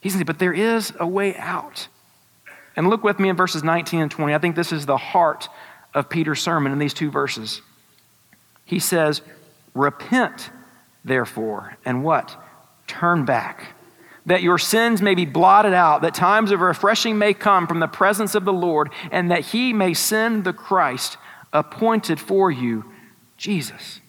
He's 0.00 0.14
going 0.14 0.24
to 0.24 0.32
but 0.32 0.38
there 0.38 0.54
is 0.54 0.92
a 0.98 1.06
way 1.06 1.36
out. 1.36 1.88
And 2.76 2.88
look 2.88 3.02
with 3.02 3.18
me 3.18 3.28
in 3.28 3.36
verses 3.36 3.64
19 3.64 4.00
and 4.00 4.10
20. 4.10 4.34
I 4.34 4.38
think 4.38 4.56
this 4.56 4.72
is 4.72 4.86
the 4.86 4.96
heart 4.96 5.48
of 5.94 6.08
Peter's 6.08 6.40
sermon 6.40 6.72
in 6.72 6.78
these 6.78 6.94
two 6.94 7.10
verses. 7.10 7.62
He 8.64 8.78
says, 8.78 9.22
Repent, 9.74 10.50
therefore, 11.04 11.76
and 11.84 12.04
what? 12.04 12.40
Turn 12.86 13.24
back, 13.24 13.74
that 14.26 14.42
your 14.42 14.58
sins 14.58 15.02
may 15.02 15.14
be 15.14 15.24
blotted 15.24 15.74
out, 15.74 16.02
that 16.02 16.14
times 16.14 16.50
of 16.50 16.60
refreshing 16.60 17.18
may 17.18 17.34
come 17.34 17.66
from 17.66 17.80
the 17.80 17.86
presence 17.86 18.34
of 18.34 18.44
the 18.44 18.52
Lord, 18.52 18.90
and 19.10 19.30
that 19.30 19.46
he 19.46 19.72
may 19.72 19.94
send 19.94 20.44
the 20.44 20.52
Christ 20.52 21.16
appointed 21.52 22.20
for 22.20 22.50
you 22.50 22.84
Jesus. 23.36 24.00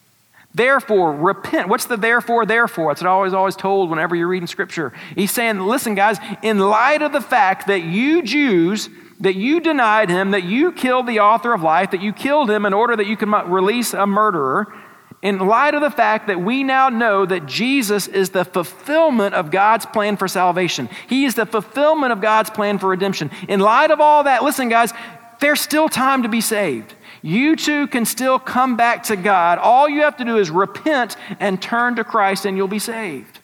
Therefore, 0.53 1.13
repent. 1.13 1.69
What's 1.69 1.85
the 1.85 1.95
therefore, 1.95 2.45
therefore? 2.45 2.91
It's 2.91 3.01
always, 3.03 3.33
always 3.33 3.55
told 3.55 3.89
whenever 3.89 4.15
you're 4.15 4.27
reading 4.27 4.47
scripture. 4.47 4.91
He's 5.15 5.31
saying, 5.31 5.59
listen, 5.59 5.95
guys, 5.95 6.17
in 6.41 6.59
light 6.59 7.01
of 7.01 7.13
the 7.13 7.21
fact 7.21 7.67
that 7.67 7.83
you 7.83 8.21
Jews, 8.21 8.89
that 9.21 9.35
you 9.35 9.61
denied 9.61 10.09
him, 10.09 10.31
that 10.31 10.43
you 10.43 10.73
killed 10.73 11.07
the 11.07 11.19
author 11.19 11.53
of 11.53 11.61
life, 11.61 11.91
that 11.91 12.01
you 12.01 12.11
killed 12.11 12.49
him 12.49 12.65
in 12.65 12.73
order 12.73 12.95
that 12.95 13.07
you 13.07 13.15
could 13.15 13.29
release 13.47 13.93
a 13.93 14.05
murderer, 14.05 14.73
in 15.21 15.37
light 15.37 15.75
of 15.75 15.81
the 15.81 15.91
fact 15.91 16.27
that 16.27 16.41
we 16.41 16.63
now 16.63 16.89
know 16.89 17.25
that 17.25 17.45
Jesus 17.45 18.07
is 18.07 18.31
the 18.31 18.43
fulfillment 18.43 19.35
of 19.35 19.51
God's 19.51 19.85
plan 19.85 20.17
for 20.17 20.27
salvation, 20.27 20.89
He 21.07 21.25
is 21.25 21.35
the 21.35 21.45
fulfillment 21.45 22.11
of 22.11 22.21
God's 22.21 22.49
plan 22.49 22.79
for 22.79 22.89
redemption. 22.89 23.29
In 23.47 23.59
light 23.59 23.91
of 23.91 24.01
all 24.01 24.23
that, 24.23 24.43
listen, 24.43 24.67
guys, 24.67 24.91
there's 25.39 25.61
still 25.61 25.89
time 25.89 26.23
to 26.23 26.29
be 26.29 26.41
saved. 26.41 26.95
You 27.21 27.55
too 27.55 27.88
can 27.88 28.05
still 28.05 28.39
come 28.39 28.77
back 28.77 29.03
to 29.03 29.15
God. 29.15 29.60
All 29.60 29.88
you 29.88 30.01
have 30.01 30.17
to 30.17 30.25
do 30.25 30.38
is 30.38 30.49
repent 30.49 31.17
and 31.39 31.62
turn 31.62 31.95
to 31.97 32.03
Christ, 32.03 32.45
and 32.45 32.57
you'll 32.57 32.67
be 32.67 32.79
saved. 32.79 33.39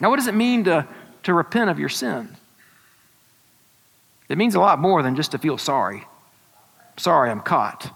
Now, 0.00 0.10
what 0.10 0.16
does 0.16 0.28
it 0.28 0.34
mean 0.34 0.64
to, 0.64 0.86
to 1.24 1.34
repent 1.34 1.70
of 1.70 1.78
your 1.78 1.88
sin? 1.88 2.28
It 4.28 4.38
means 4.38 4.54
a 4.54 4.60
lot 4.60 4.78
more 4.78 5.02
than 5.02 5.16
just 5.16 5.32
to 5.32 5.38
feel 5.38 5.58
sorry. 5.58 6.04
sorry 6.96 7.30
I'm 7.30 7.40
caught. 7.40 7.90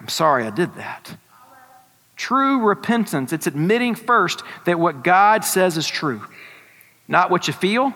I'm 0.00 0.08
sorry 0.08 0.44
I 0.44 0.50
did 0.50 0.74
that. 0.76 1.16
True 2.16 2.60
repentance, 2.60 3.32
it's 3.32 3.46
admitting 3.46 3.94
first 3.94 4.42
that 4.64 4.78
what 4.78 5.02
God 5.02 5.44
says 5.44 5.76
is 5.76 5.88
true. 5.88 6.22
Not 7.08 7.30
what 7.30 7.48
you 7.48 7.52
feel, 7.52 7.94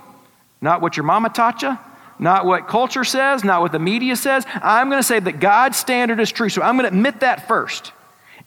not 0.61 0.81
what 0.81 0.97
your 0.97 1.05
mama 1.05 1.29
taught 1.29 1.63
you, 1.63 1.79
not 2.19 2.47
what 2.47 2.69
culture 2.69 3.05
says, 3.05 3.45
not 3.45 3.61
what 3.61 3.73
the 3.73 3.79
media 3.79 4.17
says. 4.17 4.45
I'm 4.63 4.89
going 4.89 5.01
to 5.01 5.07
say 5.07 5.21
that 5.21 5.41
God's 5.41 5.77
standard 5.77 6.21
is 6.21 6.31
true. 6.31 6.49
So 6.49 6.63
I'm 6.63 6.77
going 6.77 6.91
to 6.91 6.97
admit 6.97 7.21
that 7.21 7.47
first. 7.49 7.93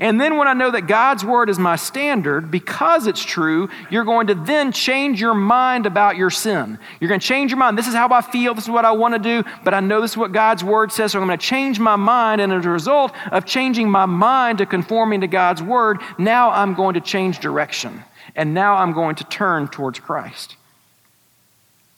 And 0.02 0.20
then 0.20 0.38
when 0.38 0.48
I 0.48 0.54
know 0.54 0.72
that 0.72 0.88
God's 0.88 1.26
word 1.26 1.50
is 1.50 1.60
my 1.60 1.76
standard, 1.76 2.50
because 2.50 3.06
it's 3.06 3.24
true, 3.24 3.68
you're 3.92 4.06
going 4.06 4.28
to 4.28 4.36
then 4.36 4.72
change 4.72 5.20
your 5.20 5.34
mind 5.34 5.86
about 5.86 6.16
your 6.16 6.30
sin. 6.30 6.80
You're 7.02 7.10
going 7.10 7.20
to 7.20 7.28
change 7.28 7.52
your 7.52 7.58
mind. 7.58 7.78
This 7.78 7.88
is 7.88 7.94
how 7.94 8.08
I 8.10 8.22
feel. 8.22 8.54
This 8.54 8.64
is 8.64 8.70
what 8.70 8.86
I 8.86 8.92
want 8.92 9.16
to 9.16 9.20
do. 9.20 9.44
But 9.66 9.74
I 9.74 9.82
know 9.82 10.00
this 10.00 10.12
is 10.12 10.18
what 10.18 10.32
God's 10.32 10.64
word 10.64 10.94
says. 10.94 11.12
So 11.12 11.20
I'm 11.20 11.28
going 11.28 11.38
to 11.38 11.46
change 11.46 11.82
my 11.82 11.98
mind. 11.98 12.40
And 12.40 12.54
as 12.54 12.66
a 12.66 12.70
result 12.70 13.12
of 13.30 13.44
changing 13.44 13.90
my 13.90 14.06
mind 14.06 14.60
to 14.60 14.66
conforming 14.66 15.20
to 15.20 15.28
God's 15.28 15.62
word, 15.62 16.00
now 16.18 16.52
I'm 16.52 16.76
going 16.76 16.94
to 16.94 17.02
change 17.02 17.40
direction. 17.40 18.02
And 18.38 18.54
now 18.54 18.78
I'm 18.78 18.94
going 18.94 19.16
to 19.18 19.26
turn 19.26 19.68
towards 19.68 20.00
Christ. 20.00 20.56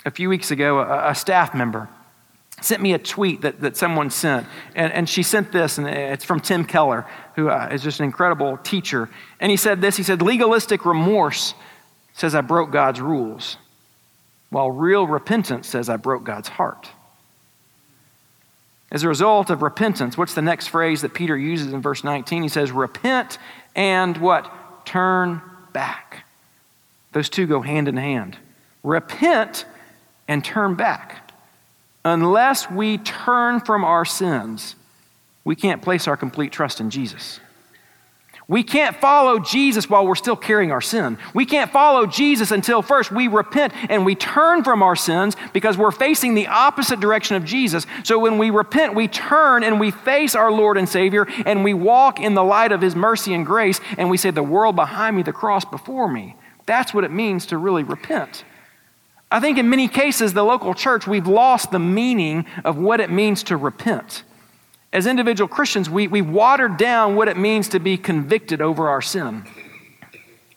A 0.05 0.11
few 0.11 0.29
weeks 0.29 0.51
ago, 0.51 0.79
a, 0.79 1.11
a 1.11 1.15
staff 1.15 1.53
member 1.53 1.89
sent 2.61 2.81
me 2.81 2.93
a 2.93 2.99
tweet 2.99 3.41
that, 3.41 3.59
that 3.61 3.75
someone 3.75 4.09
sent. 4.09 4.47
And, 4.75 4.93
and 4.93 5.09
she 5.09 5.23
sent 5.23 5.51
this, 5.51 5.77
and 5.77 5.87
it's 5.87 6.23
from 6.23 6.39
Tim 6.39 6.63
Keller, 6.63 7.05
who 7.35 7.49
uh, 7.49 7.69
is 7.71 7.83
just 7.83 7.99
an 7.99 8.05
incredible 8.05 8.57
teacher. 8.57 9.09
And 9.39 9.49
he 9.49 9.57
said 9.57 9.81
this 9.81 9.97
He 9.97 10.03
said, 10.03 10.21
Legalistic 10.21 10.85
remorse 10.85 11.53
says 12.13 12.35
I 12.35 12.41
broke 12.41 12.71
God's 12.71 13.01
rules, 13.01 13.57
while 14.49 14.69
real 14.69 15.07
repentance 15.07 15.67
says 15.67 15.89
I 15.89 15.97
broke 15.97 16.23
God's 16.23 16.49
heart. 16.49 16.89
As 18.91 19.03
a 19.03 19.07
result 19.07 19.49
of 19.49 19.61
repentance, 19.61 20.17
what's 20.17 20.33
the 20.33 20.41
next 20.41 20.67
phrase 20.67 21.01
that 21.01 21.13
Peter 21.13 21.37
uses 21.37 21.71
in 21.71 21.81
verse 21.81 22.03
19? 22.03 22.43
He 22.43 22.49
says, 22.49 22.71
Repent 22.71 23.37
and 23.75 24.17
what? 24.17 24.85
Turn 24.85 25.41
back. 25.71 26.25
Those 27.13 27.29
two 27.29 27.47
go 27.47 27.61
hand 27.61 27.87
in 27.87 27.95
hand. 27.95 28.37
Repent 28.83 29.65
and 30.31 30.45
turn 30.45 30.75
back. 30.75 31.29
Unless 32.05 32.71
we 32.71 32.97
turn 32.97 33.59
from 33.59 33.83
our 33.83 34.05
sins, 34.05 34.77
we 35.43 35.57
can't 35.57 35.81
place 35.81 36.07
our 36.07 36.15
complete 36.15 36.53
trust 36.53 36.79
in 36.79 36.89
Jesus. 36.89 37.41
We 38.47 38.63
can't 38.63 38.95
follow 38.95 39.39
Jesus 39.39 39.89
while 39.89 40.07
we're 40.07 40.15
still 40.15 40.37
carrying 40.37 40.71
our 40.71 40.79
sin. 40.79 41.17
We 41.33 41.45
can't 41.45 41.69
follow 41.69 42.05
Jesus 42.05 42.51
until 42.51 42.81
first 42.81 43.11
we 43.11 43.27
repent 43.27 43.73
and 43.89 44.05
we 44.05 44.15
turn 44.15 44.63
from 44.63 44.81
our 44.81 44.95
sins 44.95 45.35
because 45.51 45.77
we're 45.77 45.91
facing 45.91 46.33
the 46.33 46.47
opposite 46.47 47.01
direction 47.01 47.35
of 47.35 47.43
Jesus. 47.43 47.85
So 48.03 48.17
when 48.17 48.37
we 48.37 48.51
repent, 48.51 48.95
we 48.95 49.09
turn 49.09 49.65
and 49.65 49.81
we 49.81 49.91
face 49.91 50.33
our 50.33 50.51
Lord 50.51 50.77
and 50.77 50.87
Savior 50.87 51.27
and 51.45 51.61
we 51.61 51.73
walk 51.73 52.21
in 52.21 52.35
the 52.35 52.43
light 52.43 52.71
of 52.71 52.79
His 52.79 52.95
mercy 52.95 53.33
and 53.33 53.45
grace 53.45 53.81
and 53.97 54.09
we 54.09 54.15
say, 54.15 54.31
The 54.31 54.43
world 54.43 54.77
behind 54.77 55.17
me, 55.17 55.23
the 55.23 55.33
cross 55.33 55.65
before 55.65 56.07
me. 56.07 56.37
That's 56.65 56.93
what 56.93 57.03
it 57.03 57.11
means 57.11 57.47
to 57.47 57.57
really 57.57 57.83
repent. 57.83 58.45
I 59.31 59.39
think 59.39 59.57
in 59.57 59.69
many 59.69 59.87
cases, 59.87 60.33
the 60.33 60.43
local 60.43 60.73
church, 60.73 61.07
we've 61.07 61.25
lost 61.25 61.71
the 61.71 61.79
meaning 61.79 62.45
of 62.65 62.77
what 62.77 62.99
it 62.99 63.09
means 63.09 63.43
to 63.43 63.55
repent. 63.55 64.23
As 64.91 65.07
individual 65.07 65.47
Christians, 65.47 65.89
we, 65.89 66.07
we 66.07 66.21
watered 66.21 66.75
down 66.75 67.15
what 67.15 67.29
it 67.29 67.37
means 67.37 67.69
to 67.69 67.79
be 67.79 67.97
convicted 67.97 68.61
over 68.61 68.89
our 68.89 69.01
sin. 69.01 69.45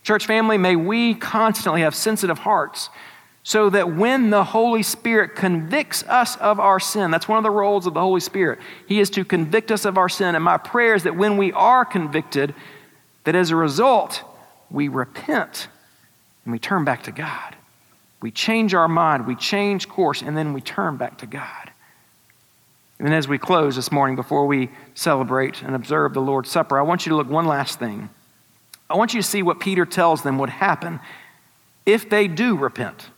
Church 0.02 0.26
family, 0.26 0.58
may 0.58 0.74
we 0.74 1.14
constantly 1.14 1.82
have 1.82 1.94
sensitive 1.94 2.40
hearts 2.40 2.90
so 3.44 3.70
that 3.70 3.94
when 3.94 4.30
the 4.30 4.42
Holy 4.42 4.82
Spirit 4.82 5.36
convicts 5.36 6.02
us 6.04 6.36
of 6.36 6.58
our 6.58 6.80
sin, 6.80 7.12
that's 7.12 7.28
one 7.28 7.38
of 7.38 7.44
the 7.44 7.50
roles 7.50 7.86
of 7.86 7.94
the 7.94 8.00
Holy 8.00 8.20
Spirit. 8.20 8.58
He 8.88 8.98
is 8.98 9.08
to 9.10 9.24
convict 9.24 9.70
us 9.70 9.84
of 9.84 9.96
our 9.96 10.08
sin. 10.08 10.34
And 10.34 10.42
my 10.42 10.56
prayer 10.56 10.94
is 10.94 11.04
that 11.04 11.14
when 11.14 11.36
we 11.36 11.52
are 11.52 11.84
convicted, 11.84 12.54
that 13.22 13.36
as 13.36 13.50
a 13.50 13.56
result, 13.56 14.22
we 14.70 14.88
repent 14.88 15.68
and 16.44 16.52
we 16.52 16.58
turn 16.58 16.84
back 16.84 17.04
to 17.04 17.12
God. 17.12 17.54
We 18.24 18.30
change 18.30 18.72
our 18.72 18.88
mind, 18.88 19.26
we 19.26 19.36
change 19.36 19.86
course, 19.86 20.22
and 20.22 20.34
then 20.34 20.54
we 20.54 20.62
turn 20.62 20.96
back 20.96 21.18
to 21.18 21.26
God. 21.26 21.70
And 22.98 23.12
as 23.12 23.28
we 23.28 23.36
close 23.36 23.76
this 23.76 23.92
morning, 23.92 24.16
before 24.16 24.46
we 24.46 24.70
celebrate 24.94 25.60
and 25.60 25.74
observe 25.74 26.14
the 26.14 26.22
Lord's 26.22 26.50
Supper, 26.50 26.78
I 26.78 26.82
want 26.84 27.04
you 27.04 27.10
to 27.10 27.16
look 27.16 27.28
one 27.28 27.44
last 27.44 27.78
thing. 27.78 28.08
I 28.88 28.96
want 28.96 29.12
you 29.12 29.20
to 29.20 29.28
see 29.28 29.42
what 29.42 29.60
Peter 29.60 29.84
tells 29.84 30.22
them 30.22 30.38
would 30.38 30.48
happen 30.48 31.00
if 31.84 32.08
they 32.08 32.26
do 32.26 32.56
repent. 32.56 33.10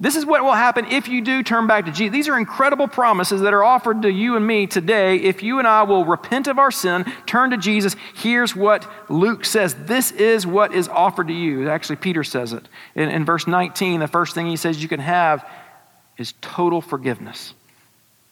This 0.00 0.14
is 0.14 0.24
what 0.24 0.44
will 0.44 0.52
happen 0.52 0.86
if 0.86 1.08
you 1.08 1.20
do 1.20 1.42
turn 1.42 1.66
back 1.66 1.86
to 1.86 1.90
Jesus. 1.90 2.12
These 2.12 2.28
are 2.28 2.38
incredible 2.38 2.86
promises 2.86 3.40
that 3.40 3.52
are 3.52 3.64
offered 3.64 4.02
to 4.02 4.10
you 4.10 4.36
and 4.36 4.46
me 4.46 4.68
today. 4.68 5.16
If 5.16 5.42
you 5.42 5.58
and 5.58 5.66
I 5.66 5.82
will 5.82 6.04
repent 6.04 6.46
of 6.46 6.58
our 6.58 6.70
sin, 6.70 7.04
turn 7.26 7.50
to 7.50 7.56
Jesus, 7.56 7.96
here's 8.14 8.54
what 8.54 8.88
Luke 9.08 9.44
says. 9.44 9.74
This 9.74 10.12
is 10.12 10.46
what 10.46 10.72
is 10.72 10.86
offered 10.86 11.26
to 11.28 11.34
you. 11.34 11.68
Actually, 11.68 11.96
Peter 11.96 12.22
says 12.22 12.52
it. 12.52 12.68
In, 12.94 13.08
in 13.08 13.24
verse 13.24 13.48
19, 13.48 13.98
the 13.98 14.06
first 14.06 14.36
thing 14.36 14.46
he 14.46 14.56
says 14.56 14.80
you 14.80 14.88
can 14.88 15.00
have 15.00 15.44
is 16.16 16.34
total 16.40 16.80
forgiveness, 16.80 17.54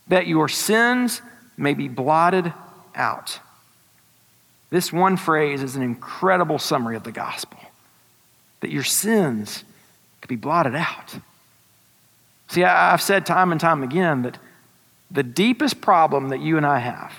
that 0.07 0.29
your 0.29 0.48
sins 0.48 1.20
may 1.57 1.74
be 1.74 1.88
blotted 1.88 2.52
out. 2.94 3.40
This 4.70 4.92
one 4.92 5.16
phrase 5.16 5.62
is 5.64 5.74
an 5.74 5.83
incredible 5.83 6.61
summary 6.61 6.94
of 6.94 7.02
the 7.02 7.12
gospel 7.12 7.59
that 8.61 8.70
your 8.70 8.85
sins 8.85 9.64
could 10.20 10.29
be 10.29 10.37
blotted 10.37 10.74
out. 10.74 11.16
See, 12.48 12.64
I've 12.64 13.02
said 13.02 13.26
time 13.26 13.52
and 13.52 13.61
time 13.61 13.82
again 13.82 14.22
that 14.22 14.38
the 15.11 15.22
deepest 15.22 15.80
problem 15.80 16.28
that 16.28 16.40
you 16.40 16.56
and 16.56 16.66
I 16.66 16.78
have, 16.78 17.12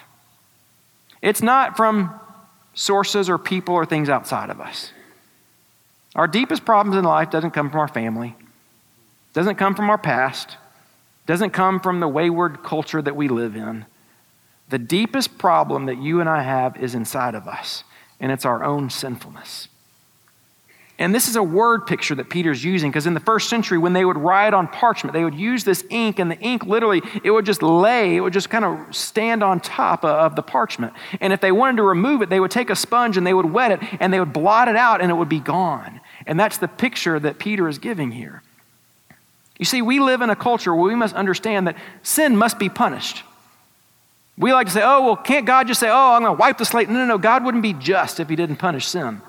it's 1.22 1.42
not 1.42 1.76
from 1.78 2.20
sources 2.74 3.30
or 3.30 3.38
people 3.38 3.76
or 3.76 3.86
things 3.86 4.10
outside 4.10 4.50
of 4.50 4.62
us. 4.62 4.92
Our 6.16 6.28
deepest 6.28 6.66
problems 6.66 6.98
in 6.98 7.04
life 7.04 7.30
doesn't 7.30 7.52
come 7.52 7.70
from 7.70 7.80
our 7.80 7.88
family, 7.88 8.36
doesn't 9.34 9.56
come 9.56 9.76
from 9.76 9.90
our 9.90 9.98
past, 9.98 10.58
doesn't 11.26 11.52
come 11.52 11.80
from 11.80 12.00
the 12.00 12.08
wayward 12.08 12.64
culture 12.64 13.02
that 13.02 13.16
we 13.16 13.28
live 13.28 13.56
in. 13.56 13.86
The 14.70 14.80
deepest 14.80 15.38
problem 15.38 15.86
that 15.86 15.98
you 15.98 16.20
and 16.20 16.30
I 16.30 16.42
have 16.42 16.78
is 16.78 16.96
inside 16.96 17.36
of 17.36 17.48
us, 17.48 17.84
and 18.20 18.32
it's 18.32 18.46
our 18.46 18.64
own 18.64 18.90
sinfulness. 18.90 19.68
And 21.00 21.14
this 21.14 21.28
is 21.28 21.36
a 21.36 21.44
word 21.44 21.86
picture 21.86 22.16
that 22.16 22.30
Peter's 22.30 22.64
using 22.64 22.90
because 22.90 23.06
in 23.06 23.14
the 23.14 23.20
first 23.20 23.50
century, 23.50 23.78
when 23.78 23.94
they 23.94 24.04
would 24.04 24.18
write 24.18 24.56
on 24.56 24.68
parchment, 24.68 25.14
they 25.14 25.24
would 25.24 25.36
use 25.36 25.64
this 25.64 25.84
ink, 25.92 26.18
and 26.18 26.32
the 26.32 26.40
ink 26.40 26.66
literally, 26.66 27.04
it 27.24 27.30
would 27.30 27.46
just 27.46 27.62
lay, 27.62 28.16
it 28.16 28.22
would 28.22 28.34
just 28.34 28.50
kind 28.50 28.66
of 28.66 28.96
stand 28.96 29.44
on 29.44 29.60
top 29.60 30.04
of 30.04 30.36
the 30.36 30.42
parchment. 30.42 30.94
And 31.22 31.32
if 31.32 31.40
they 31.40 31.52
wanted 31.52 31.78
to 31.78 31.84
remove 31.84 32.24
it, 32.24 32.30
they 32.30 32.40
would 32.40 32.50
take 32.50 32.72
a 32.72 32.76
sponge 32.76 33.16
and 33.16 33.28
they 33.28 33.34
would 33.34 33.46
wet 33.46 33.72
it 33.72 33.80
and 34.00 34.12
they 34.12 34.20
would 34.20 34.34
blot 34.34 34.70
it 34.70 34.76
out 34.76 35.00
and 35.00 35.12
it 35.12 35.14
would 35.14 35.30
be 35.30 35.40
gone. 35.40 36.02
And 36.26 36.40
that's 36.40 36.58
the 36.58 36.68
picture 36.68 37.20
that 37.20 37.38
Peter 37.38 37.68
is 37.68 37.78
giving 37.78 38.12
here. 38.12 38.42
You 39.60 39.66
see, 39.66 39.84
we 39.84 40.00
live 40.00 40.22
in 40.22 40.32
a 40.32 40.36
culture 40.36 40.74
where 40.74 40.86
we 40.86 40.96
must 40.96 41.16
understand 41.16 41.68
that 41.68 41.78
sin 42.02 42.36
must 42.36 42.58
be 42.58 42.70
punished. 42.70 43.24
We 44.36 44.52
like 44.52 44.68
to 44.68 44.74
say, 44.74 44.82
oh, 44.84 45.04
well, 45.04 45.16
can't 45.16 45.46
God 45.46 45.68
just 45.68 45.80
say, 45.80 45.90
oh, 45.90 46.14
I'm 46.14 46.24
going 46.24 46.36
to 46.36 46.40
wipe 46.40 46.58
the 46.58 46.66
slate? 46.66 46.90
No, 46.90 46.96
no, 46.96 47.06
no. 47.06 47.18
God 47.18 47.44
wouldn't 47.44 47.64
be 47.64 47.74
just 47.74 48.20
if 48.20 48.30
he 48.30 48.36
didn't 48.36 48.58
punish 48.58 48.88
sin. 48.88 49.22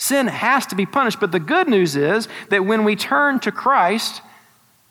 Sin 0.00 0.28
has 0.28 0.64
to 0.68 0.74
be 0.74 0.86
punished. 0.86 1.20
But 1.20 1.30
the 1.30 1.38
good 1.38 1.68
news 1.68 1.94
is 1.94 2.26
that 2.48 2.64
when 2.64 2.84
we 2.84 2.96
turn 2.96 3.38
to 3.40 3.52
Christ, 3.52 4.22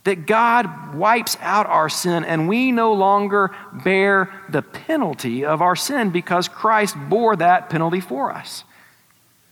that 0.03 0.27
God 0.27 0.93
wipes 0.93 1.35
out 1.41 1.65
our 1.65 1.89
sin 1.89 2.23
and 2.23 2.47
we 2.47 2.71
no 2.71 2.93
longer 2.93 3.49
bear 3.83 4.31
the 4.49 4.61
penalty 4.61 5.43
of 5.43 5.63
our 5.63 5.75
sin 5.75 6.11
because 6.11 6.47
Christ 6.47 6.95
bore 7.09 7.35
that 7.37 7.71
penalty 7.71 8.01
for 8.01 8.31
us. 8.31 8.63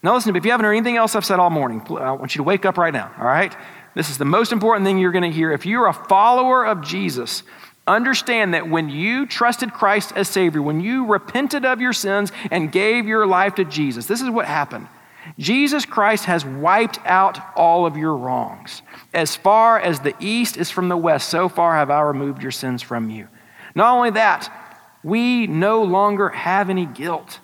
Now, 0.03 0.13
listen, 0.13 0.35
if 0.35 0.45
you 0.45 0.51
haven't 0.51 0.63
heard 0.63 0.73
anything 0.73 0.95
else 0.95 1.15
I've 1.15 1.25
said 1.25 1.39
all 1.39 1.49
morning, 1.49 1.81
I 1.89 2.11
want 2.11 2.35
you 2.35 2.39
to 2.39 2.43
wake 2.43 2.63
up 2.63 2.77
right 2.77 2.93
now, 2.93 3.11
all 3.17 3.25
right? 3.25 3.55
This 3.95 4.11
is 4.11 4.19
the 4.19 4.25
most 4.25 4.51
important 4.51 4.85
thing 4.85 4.99
you're 4.99 5.11
going 5.11 5.23
to 5.23 5.35
hear. 5.35 5.51
If 5.51 5.65
you're 5.65 5.87
a 5.87 5.93
follower 5.93 6.67
of 6.67 6.83
Jesus, 6.83 7.41
understand 7.87 8.53
that 8.53 8.69
when 8.69 8.89
you 8.89 9.25
trusted 9.25 9.73
Christ 9.73 10.13
as 10.15 10.27
Savior, 10.27 10.61
when 10.61 10.81
you 10.81 11.07
repented 11.07 11.65
of 11.65 11.81
your 11.81 11.93
sins 11.93 12.31
and 12.51 12.71
gave 12.71 13.07
your 13.07 13.25
life 13.25 13.55
to 13.55 13.65
Jesus, 13.65 14.05
this 14.05 14.21
is 14.21 14.29
what 14.29 14.45
happened. 14.45 14.87
Jesus 15.39 15.85
Christ 15.85 16.25
has 16.25 16.45
wiped 16.45 16.99
out 17.05 17.39
all 17.55 17.85
of 17.85 17.97
your 17.97 18.15
wrongs. 18.15 18.81
As 19.13 19.35
far 19.35 19.79
as 19.79 19.99
the 19.99 20.15
east 20.19 20.57
is 20.57 20.71
from 20.71 20.89
the 20.89 20.97
west, 20.97 21.29
so 21.29 21.49
far 21.49 21.75
have 21.75 21.89
I 21.89 22.01
removed 22.01 22.41
your 22.41 22.51
sins 22.51 22.81
from 22.81 23.09
you. 23.09 23.27
Not 23.75 23.95
only 23.95 24.11
that, 24.11 24.51
we 25.03 25.47
no 25.47 25.83
longer 25.83 26.29
have 26.29 26.69
any 26.69 26.85
guilt. 26.85 27.39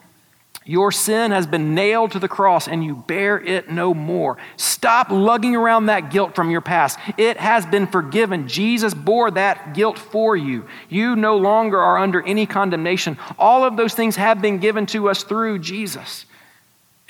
Your 0.65 0.93
sin 0.93 1.31
has 1.31 1.45
been 1.45 1.75
nailed 1.75 2.11
to 2.11 2.19
the 2.19 2.29
cross 2.29 2.69
and 2.69 2.83
you 2.83 2.95
bear 2.95 3.37
it 3.37 3.69
no 3.69 3.93
more. 3.93 4.37
Stop 4.55 5.09
lugging 5.09 5.55
around 5.55 5.87
that 5.87 6.09
guilt 6.09 6.35
from 6.35 6.49
your 6.49 6.61
past. 6.61 6.97
It 7.17 7.37
has 7.37 7.65
been 7.65 7.85
forgiven. 7.85 8.47
Jesus 8.47 8.93
bore 8.93 9.29
that 9.31 9.73
guilt 9.73 9.99
for 9.99 10.37
you. 10.37 10.65
You 10.87 11.17
no 11.17 11.37
longer 11.37 11.79
are 11.79 11.97
under 11.97 12.25
any 12.25 12.45
condemnation. 12.45 13.17
All 13.37 13.65
of 13.65 13.75
those 13.75 13.93
things 13.93 14.15
have 14.15 14.41
been 14.41 14.59
given 14.59 14.85
to 14.87 15.09
us 15.09 15.23
through 15.23 15.59
Jesus. 15.59 16.25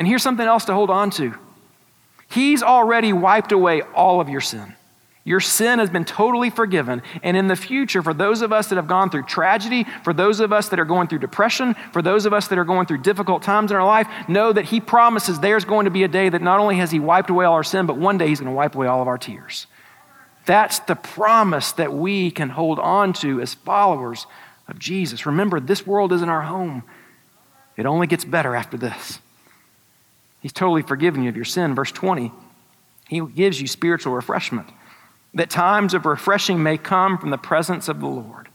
And 0.04 0.08
here's 0.10 0.22
something 0.22 0.46
else 0.46 0.66
to 0.66 0.74
hold 0.74 0.90
on 0.90 1.12
to 1.12 1.34
He's 2.28 2.62
already 2.62 3.14
wiped 3.14 3.54
away 3.54 3.84
all 3.96 4.20
of 4.20 4.28
your 4.28 4.42
sin. 4.42 4.76
Your 5.24 5.40
sin 5.40 5.80
has 5.80 5.90
been 5.90 6.04
totally 6.04 6.50
forgiven. 6.50 7.02
And 7.22 7.38
in 7.38 7.48
the 7.48 7.56
future, 7.56 8.04
for 8.04 8.14
those 8.14 8.42
of 8.42 8.52
us 8.52 8.68
that 8.68 8.76
have 8.76 8.90
gone 8.90 9.10
through 9.10 9.24
tragedy, 9.24 9.86
for 10.04 10.12
those 10.12 10.42
of 10.42 10.52
us 10.52 10.68
that 10.68 10.80
are 10.82 10.84
going 10.84 11.08
through 11.08 11.20
depression, 11.20 11.74
for 11.94 12.02
those 12.02 12.26
of 12.26 12.34
us 12.34 12.50
that 12.50 12.60
are 12.60 12.66
going 12.66 12.86
through 12.86 12.98
difficult 12.98 13.44
times 13.44 13.72
in 13.72 13.78
our 13.78 13.86
life, 13.86 14.06
know 14.28 14.52
that 14.52 14.66
He 14.66 14.82
promises 14.82 15.40
there's 15.40 15.64
going 15.64 15.86
to 15.86 15.90
be 15.90 16.04
a 16.04 16.10
day 16.10 16.28
that 16.28 16.42
not 16.42 16.60
only 16.60 16.76
has 16.76 16.92
He 16.92 17.00
wiped 17.00 17.30
away 17.30 17.46
all 17.46 17.54
our 17.54 17.64
sin, 17.64 17.86
but 17.86 17.96
one 17.96 18.18
day 18.18 18.28
He's 18.28 18.42
going 18.42 18.52
to 18.52 18.56
wipe 18.58 18.76
away 18.76 18.88
all 18.88 19.02
of 19.02 19.08
our 19.08 19.18
tears. 19.18 19.68
That's 20.46 20.80
the 20.80 20.96
promise 20.96 21.72
that 21.72 21.94
we 21.94 22.30
can 22.30 22.50
hold 22.50 22.78
on 22.78 23.14
to 23.14 23.40
as 23.40 23.54
followers 23.54 24.28
of 24.68 24.80
Jesus. 24.80 25.26
Remember, 25.26 25.62
this 25.62 25.88
world 25.88 26.12
isn't 26.12 26.28
our 26.28 26.42
home, 26.42 26.84
it 27.78 27.86
only 27.86 28.08
gets 28.08 28.26
better 28.26 28.54
after 28.54 28.76
this. 28.76 29.20
He's 30.44 30.54
totally 30.54 30.82
forgiven 30.82 31.24
you 31.24 31.30
of 31.30 31.38
your 31.38 31.46
sin. 31.46 31.74
Verse 31.74 31.92
20, 31.94 32.32
He 33.08 33.22
gives 33.22 33.62
you 33.62 33.66
spiritual 33.66 34.14
refreshment, 34.14 34.68
that 35.34 35.50
times 35.50 35.94
of 35.94 36.06
refreshing 36.06 36.62
may 36.62 36.78
come 36.78 37.18
from 37.18 37.32
the 37.32 37.38
presence 37.38 37.88
of 37.88 38.02
the 38.02 38.08
Lord. 38.08 38.50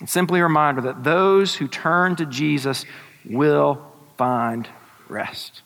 And 0.00 0.10
simply 0.10 0.40
a 0.40 0.42
reminder 0.42 0.80
that 0.82 1.04
those 1.04 1.54
who 1.54 1.68
turn 1.68 2.16
to 2.16 2.26
Jesus 2.26 2.84
will 3.24 3.80
find 4.16 4.68
rest. 5.08 5.62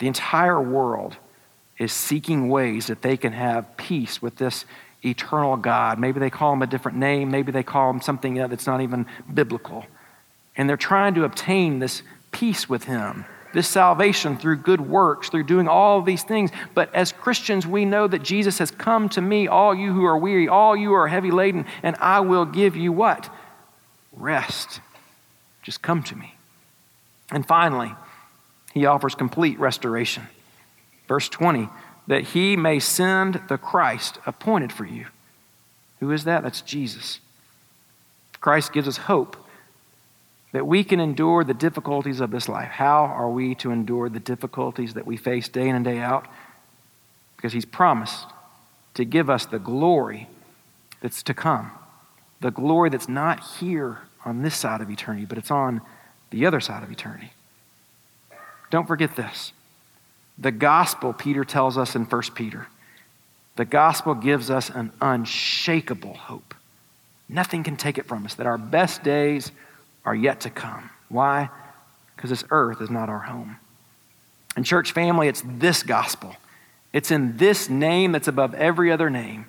The 0.00 0.08
entire 0.08 0.60
world 0.60 1.16
is 1.78 1.92
seeking 1.92 2.48
ways 2.48 2.88
that 2.88 3.02
they 3.02 3.16
can 3.16 3.32
have 3.32 3.76
peace 3.76 4.20
with 4.20 4.36
this 4.36 4.64
eternal 5.04 5.56
God. 5.56 6.00
Maybe 6.00 6.18
they 6.18 6.30
call 6.30 6.52
him 6.52 6.62
a 6.62 6.66
different 6.66 6.98
name, 6.98 7.30
maybe 7.30 7.52
they 7.52 7.62
call 7.62 7.88
him 7.90 8.00
something 8.00 8.34
that's 8.34 8.66
not 8.66 8.80
even 8.80 9.06
biblical. 9.32 9.86
And 10.56 10.68
they're 10.68 10.76
trying 10.76 11.14
to 11.14 11.22
obtain 11.22 11.78
this 11.78 12.02
peace 12.38 12.68
with 12.68 12.84
Him, 12.84 13.24
this 13.52 13.66
salvation 13.66 14.36
through 14.36 14.56
good 14.58 14.80
works, 14.80 15.28
through 15.28 15.42
doing 15.42 15.66
all 15.66 16.00
these 16.02 16.22
things. 16.22 16.50
But 16.72 16.94
as 16.94 17.10
Christians, 17.10 17.66
we 17.66 17.84
know 17.84 18.06
that 18.06 18.22
Jesus 18.22 18.58
has 18.58 18.70
come 18.70 19.08
to 19.10 19.20
me, 19.20 19.48
all 19.48 19.74
you 19.74 19.92
who 19.92 20.04
are 20.04 20.16
weary, 20.16 20.46
all 20.46 20.76
you 20.76 20.90
who 20.90 20.94
are 20.94 21.08
heavy 21.08 21.32
laden, 21.32 21.66
and 21.82 21.96
I 21.96 22.20
will 22.20 22.44
give 22.44 22.76
you 22.76 22.92
what? 22.92 23.28
Rest. 24.12 24.80
Just 25.62 25.82
come 25.82 26.02
to 26.04 26.16
me. 26.16 26.34
And 27.32 27.44
finally, 27.44 27.92
he 28.72 28.86
offers 28.86 29.16
complete 29.16 29.58
restoration. 29.58 30.28
Verse 31.08 31.28
20, 31.28 31.68
that 32.06 32.22
he 32.22 32.56
may 32.56 32.78
send 32.78 33.42
the 33.48 33.58
Christ 33.58 34.18
appointed 34.26 34.72
for 34.72 34.84
you. 34.84 35.06
Who 35.98 36.12
is 36.12 36.24
that? 36.24 36.44
That's 36.44 36.60
Jesus. 36.60 37.18
Christ 38.40 38.72
gives 38.72 38.86
us 38.86 38.96
hope 38.96 39.36
that 40.52 40.66
we 40.66 40.82
can 40.82 40.98
endure 41.00 41.44
the 41.44 41.54
difficulties 41.54 42.20
of 42.20 42.30
this 42.30 42.48
life. 42.48 42.68
How 42.68 43.04
are 43.04 43.30
we 43.30 43.54
to 43.56 43.70
endure 43.70 44.08
the 44.08 44.20
difficulties 44.20 44.94
that 44.94 45.06
we 45.06 45.16
face 45.16 45.48
day 45.48 45.68
in 45.68 45.76
and 45.76 45.84
day 45.84 45.98
out? 45.98 46.26
Because 47.36 47.52
He's 47.52 47.66
promised 47.66 48.26
to 48.94 49.04
give 49.04 49.28
us 49.28 49.46
the 49.46 49.58
glory 49.58 50.28
that's 51.00 51.22
to 51.24 51.34
come, 51.34 51.70
the 52.40 52.50
glory 52.50 52.90
that's 52.90 53.08
not 53.08 53.44
here 53.58 54.00
on 54.24 54.42
this 54.42 54.56
side 54.56 54.80
of 54.80 54.90
eternity, 54.90 55.26
but 55.26 55.38
it's 55.38 55.50
on 55.50 55.80
the 56.30 56.46
other 56.46 56.60
side 56.60 56.82
of 56.82 56.90
eternity. 56.90 57.32
Don't 58.70 58.86
forget 58.86 59.16
this. 59.16 59.52
The 60.38 60.50
gospel, 60.50 61.12
Peter 61.12 61.44
tells 61.44 61.76
us 61.76 61.94
in 61.94 62.04
1 62.04 62.22
Peter, 62.34 62.68
the 63.56 63.64
gospel 63.64 64.14
gives 64.14 64.50
us 64.50 64.70
an 64.70 64.92
unshakable 65.00 66.14
hope. 66.14 66.54
Nothing 67.28 67.64
can 67.64 67.76
take 67.76 67.98
it 67.98 68.06
from 68.06 68.24
us, 68.24 68.34
that 68.34 68.46
our 68.46 68.58
best 68.58 69.02
days 69.02 69.50
are 70.04 70.14
yet 70.14 70.40
to 70.40 70.50
come. 70.50 70.90
Why? 71.08 71.50
Because 72.16 72.30
this 72.30 72.44
earth 72.50 72.80
is 72.80 72.90
not 72.90 73.08
our 73.08 73.20
home. 73.20 73.56
And, 74.56 74.64
church 74.64 74.92
family, 74.92 75.28
it's 75.28 75.42
this 75.44 75.82
gospel. 75.82 76.34
It's 76.92 77.10
in 77.10 77.36
this 77.36 77.68
name 77.68 78.12
that's 78.12 78.28
above 78.28 78.54
every 78.54 78.90
other 78.90 79.10
name 79.10 79.46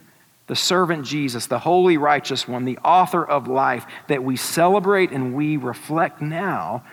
the 0.50 0.56
servant 0.56 1.06
Jesus, 1.06 1.46
the 1.46 1.60
holy, 1.60 1.96
righteous 1.96 2.48
one, 2.48 2.66
the 2.66 2.80
author 2.80 3.24
of 3.24 3.48
life, 3.48 3.86
that 4.08 4.24
we 4.24 4.36
celebrate 4.36 5.12
and 5.12 5.36
we 5.36 5.58
reflect 5.58 6.24
now 6.24 6.84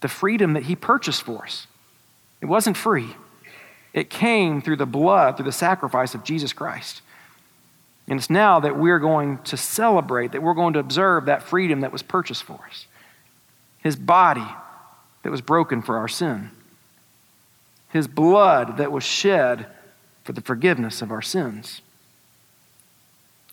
the 0.00 0.08
freedom 0.08 0.54
that 0.54 0.64
he 0.64 0.74
purchased 0.74 1.22
for 1.22 1.44
us. 1.44 1.68
It 2.40 2.46
wasn't 2.46 2.76
free, 2.76 3.14
it 3.92 4.10
came 4.10 4.60
through 4.60 4.76
the 4.76 4.84
blood, 4.84 5.36
through 5.36 5.46
the 5.46 5.52
sacrifice 5.52 6.14
of 6.14 6.24
Jesus 6.24 6.52
Christ. 6.52 7.02
And 8.08 8.18
it's 8.18 8.30
now 8.30 8.60
that 8.60 8.78
we're 8.78 9.00
going 9.00 9.38
to 9.44 9.56
celebrate, 9.56 10.32
that 10.32 10.42
we're 10.42 10.54
going 10.54 10.74
to 10.74 10.78
observe 10.78 11.26
that 11.26 11.42
freedom 11.42 11.80
that 11.80 11.92
was 11.92 12.02
purchased 12.02 12.44
for 12.44 12.60
us. 12.68 12.86
His 13.78 13.96
body 13.96 14.46
that 15.22 15.30
was 15.30 15.40
broken 15.40 15.82
for 15.82 15.96
our 15.98 16.08
sin, 16.08 16.50
his 17.88 18.06
blood 18.06 18.76
that 18.76 18.92
was 18.92 19.04
shed 19.04 19.66
for 20.22 20.32
the 20.32 20.40
forgiveness 20.40 21.02
of 21.02 21.10
our 21.10 21.22
sins. 21.22 21.80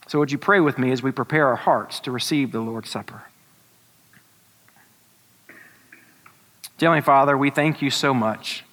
So, 0.06 0.18
would 0.18 0.30
you 0.30 0.38
pray 0.38 0.60
with 0.60 0.78
me 0.78 0.92
as 0.92 1.02
we 1.02 1.10
prepare 1.10 1.48
our 1.48 1.56
hearts 1.56 1.98
to 2.00 2.10
receive 2.10 2.52
the 2.52 2.60
Lord's 2.60 2.90
Supper? 2.90 3.24
Heavenly 6.78 7.00
Father, 7.00 7.38
we 7.38 7.50
thank 7.50 7.80
you 7.80 7.90
so 7.90 8.12
much 8.12 8.64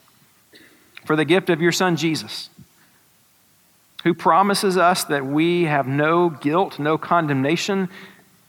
for 1.06 1.16
the 1.16 1.24
gift 1.24 1.50
of 1.50 1.62
your 1.62 1.72
Son, 1.72 1.96
Jesus, 1.96 2.50
who 4.04 4.14
promises 4.14 4.78
us 4.78 5.04
that 5.06 5.26
we 5.26 5.66
have 5.66 5.88
no 5.88 6.30
guilt, 6.30 6.80
no 6.80 6.98
condemnation, 6.98 7.90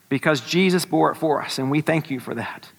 because 0.09 0.41
Jesus 0.41 0.85
bore 0.85 1.11
it 1.11 1.17
for 1.17 1.43
us, 1.43 1.59
and 1.59 1.71
we 1.71 1.81
thank 1.81 2.11
you 2.11 2.21
for 2.21 2.35
that. 2.35 2.71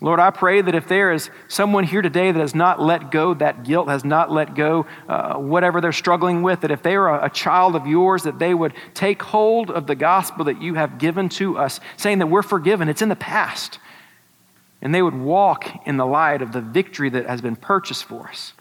Lord, 0.00 0.20
I 0.20 0.30
pray 0.30 0.60
that 0.60 0.74
if 0.74 0.88
there 0.88 1.10
is 1.10 1.30
someone 1.48 1.84
here 1.84 2.02
today 2.02 2.30
that 2.30 2.38
has 2.38 2.54
not 2.54 2.82
let 2.82 3.10
go 3.10 3.32
that 3.32 3.64
guilt, 3.64 3.88
has 3.88 4.04
not 4.04 4.30
let 4.30 4.54
go 4.54 4.84
uh, 5.08 5.36
whatever 5.36 5.80
they're 5.80 5.92
struggling 5.92 6.42
with, 6.42 6.60
that 6.60 6.70
if 6.70 6.82
they 6.82 6.96
are 6.96 7.18
a, 7.18 7.26
a 7.26 7.30
child 7.30 7.74
of 7.74 7.86
yours, 7.86 8.24
that 8.24 8.38
they 8.38 8.52
would 8.52 8.74
take 8.92 9.22
hold 9.22 9.70
of 9.70 9.86
the 9.86 9.94
gospel 9.94 10.44
that 10.44 10.60
you 10.60 10.74
have 10.74 10.98
given 10.98 11.30
to 11.30 11.56
us, 11.56 11.80
saying 11.96 12.18
that 12.18 12.26
we're 12.26 12.42
forgiven. 12.42 12.90
It's 12.90 13.00
in 13.00 13.08
the 13.08 13.16
past. 13.16 13.78
And 14.82 14.94
they 14.94 15.00
would 15.00 15.14
walk 15.14 15.66
in 15.86 15.96
the 15.96 16.04
light 16.04 16.42
of 16.42 16.52
the 16.52 16.60
victory 16.60 17.08
that 17.08 17.24
has 17.24 17.40
been 17.40 17.56
purchased 17.56 18.04
for 18.04 18.28
us. 18.28 18.52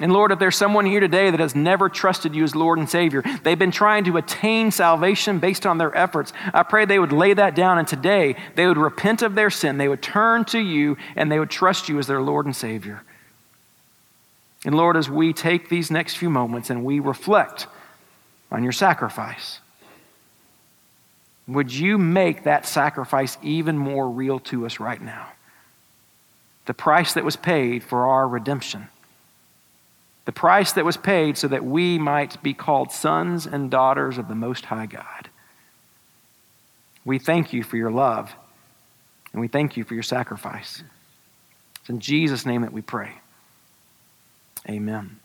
And 0.00 0.14
Lord, 0.14 0.32
if 0.32 0.38
there's 0.38 0.56
someone 0.56 0.86
here 0.86 1.00
today 1.00 1.30
that 1.30 1.40
has 1.40 1.54
never 1.54 1.90
trusted 1.90 2.34
you 2.34 2.42
as 2.42 2.54
Lord 2.54 2.78
and 2.78 2.88
Savior, 2.88 3.22
they've 3.42 3.58
been 3.58 3.70
trying 3.70 4.04
to 4.04 4.16
attain 4.16 4.70
salvation 4.70 5.38
based 5.38 5.66
on 5.66 5.76
their 5.76 5.94
efforts, 5.94 6.32
I 6.54 6.62
pray 6.62 6.86
they 6.86 6.98
would 6.98 7.12
lay 7.12 7.34
that 7.34 7.54
down 7.54 7.78
and 7.78 7.86
today 7.86 8.36
they 8.54 8.66
would 8.66 8.78
repent 8.78 9.20
of 9.20 9.34
their 9.34 9.50
sin, 9.50 9.76
they 9.76 9.88
would 9.88 10.02
turn 10.02 10.46
to 10.46 10.58
you, 10.58 10.96
and 11.16 11.30
they 11.30 11.38
would 11.38 11.50
trust 11.50 11.90
you 11.90 11.98
as 11.98 12.06
their 12.06 12.22
Lord 12.22 12.46
and 12.46 12.56
Savior. 12.56 13.02
And 14.64 14.74
Lord, 14.74 14.96
as 14.96 15.10
we 15.10 15.34
take 15.34 15.68
these 15.68 15.90
next 15.90 16.16
few 16.16 16.30
moments 16.30 16.70
and 16.70 16.82
we 16.82 16.98
reflect 16.98 17.66
on 18.50 18.62
your 18.62 18.72
sacrifice, 18.72 19.60
would 21.46 21.72
you 21.72 21.98
make 21.98 22.44
that 22.44 22.64
sacrifice 22.64 23.36
even 23.42 23.76
more 23.76 24.08
real 24.08 24.38
to 24.40 24.64
us 24.64 24.80
right 24.80 25.00
now? 25.00 25.28
The 26.64 26.74
price 26.74 27.12
that 27.14 27.24
was 27.24 27.36
paid 27.36 27.84
for 27.84 28.06
our 28.06 28.26
redemption 28.26 28.88
the 30.24 30.32
price 30.32 30.72
that 30.72 30.84
was 30.84 30.96
paid 30.96 31.36
so 31.38 31.48
that 31.48 31.64
we 31.64 31.98
might 31.98 32.42
be 32.42 32.54
called 32.54 32.92
sons 32.92 33.46
and 33.46 33.70
daughters 33.70 34.18
of 34.18 34.28
the 34.28 34.34
Most 34.34 34.66
High 34.66 34.86
God. 34.86 35.30
We 37.04 37.18
thank 37.18 37.52
you 37.52 37.62
for 37.62 37.76
your 37.76 37.90
love, 37.90 38.34
and 39.32 39.40
we 39.40 39.48
thank 39.48 39.76
you 39.76 39.84
for 39.84 39.94
your 39.94 40.02
sacrifice. 40.02 40.82
It's 41.80 41.88
in 41.88 42.00
Jesus' 42.00 42.44
name 42.44 42.62
that 42.62 42.72
we 42.72 42.82
pray. 42.82 43.14
Amen. 44.68 45.18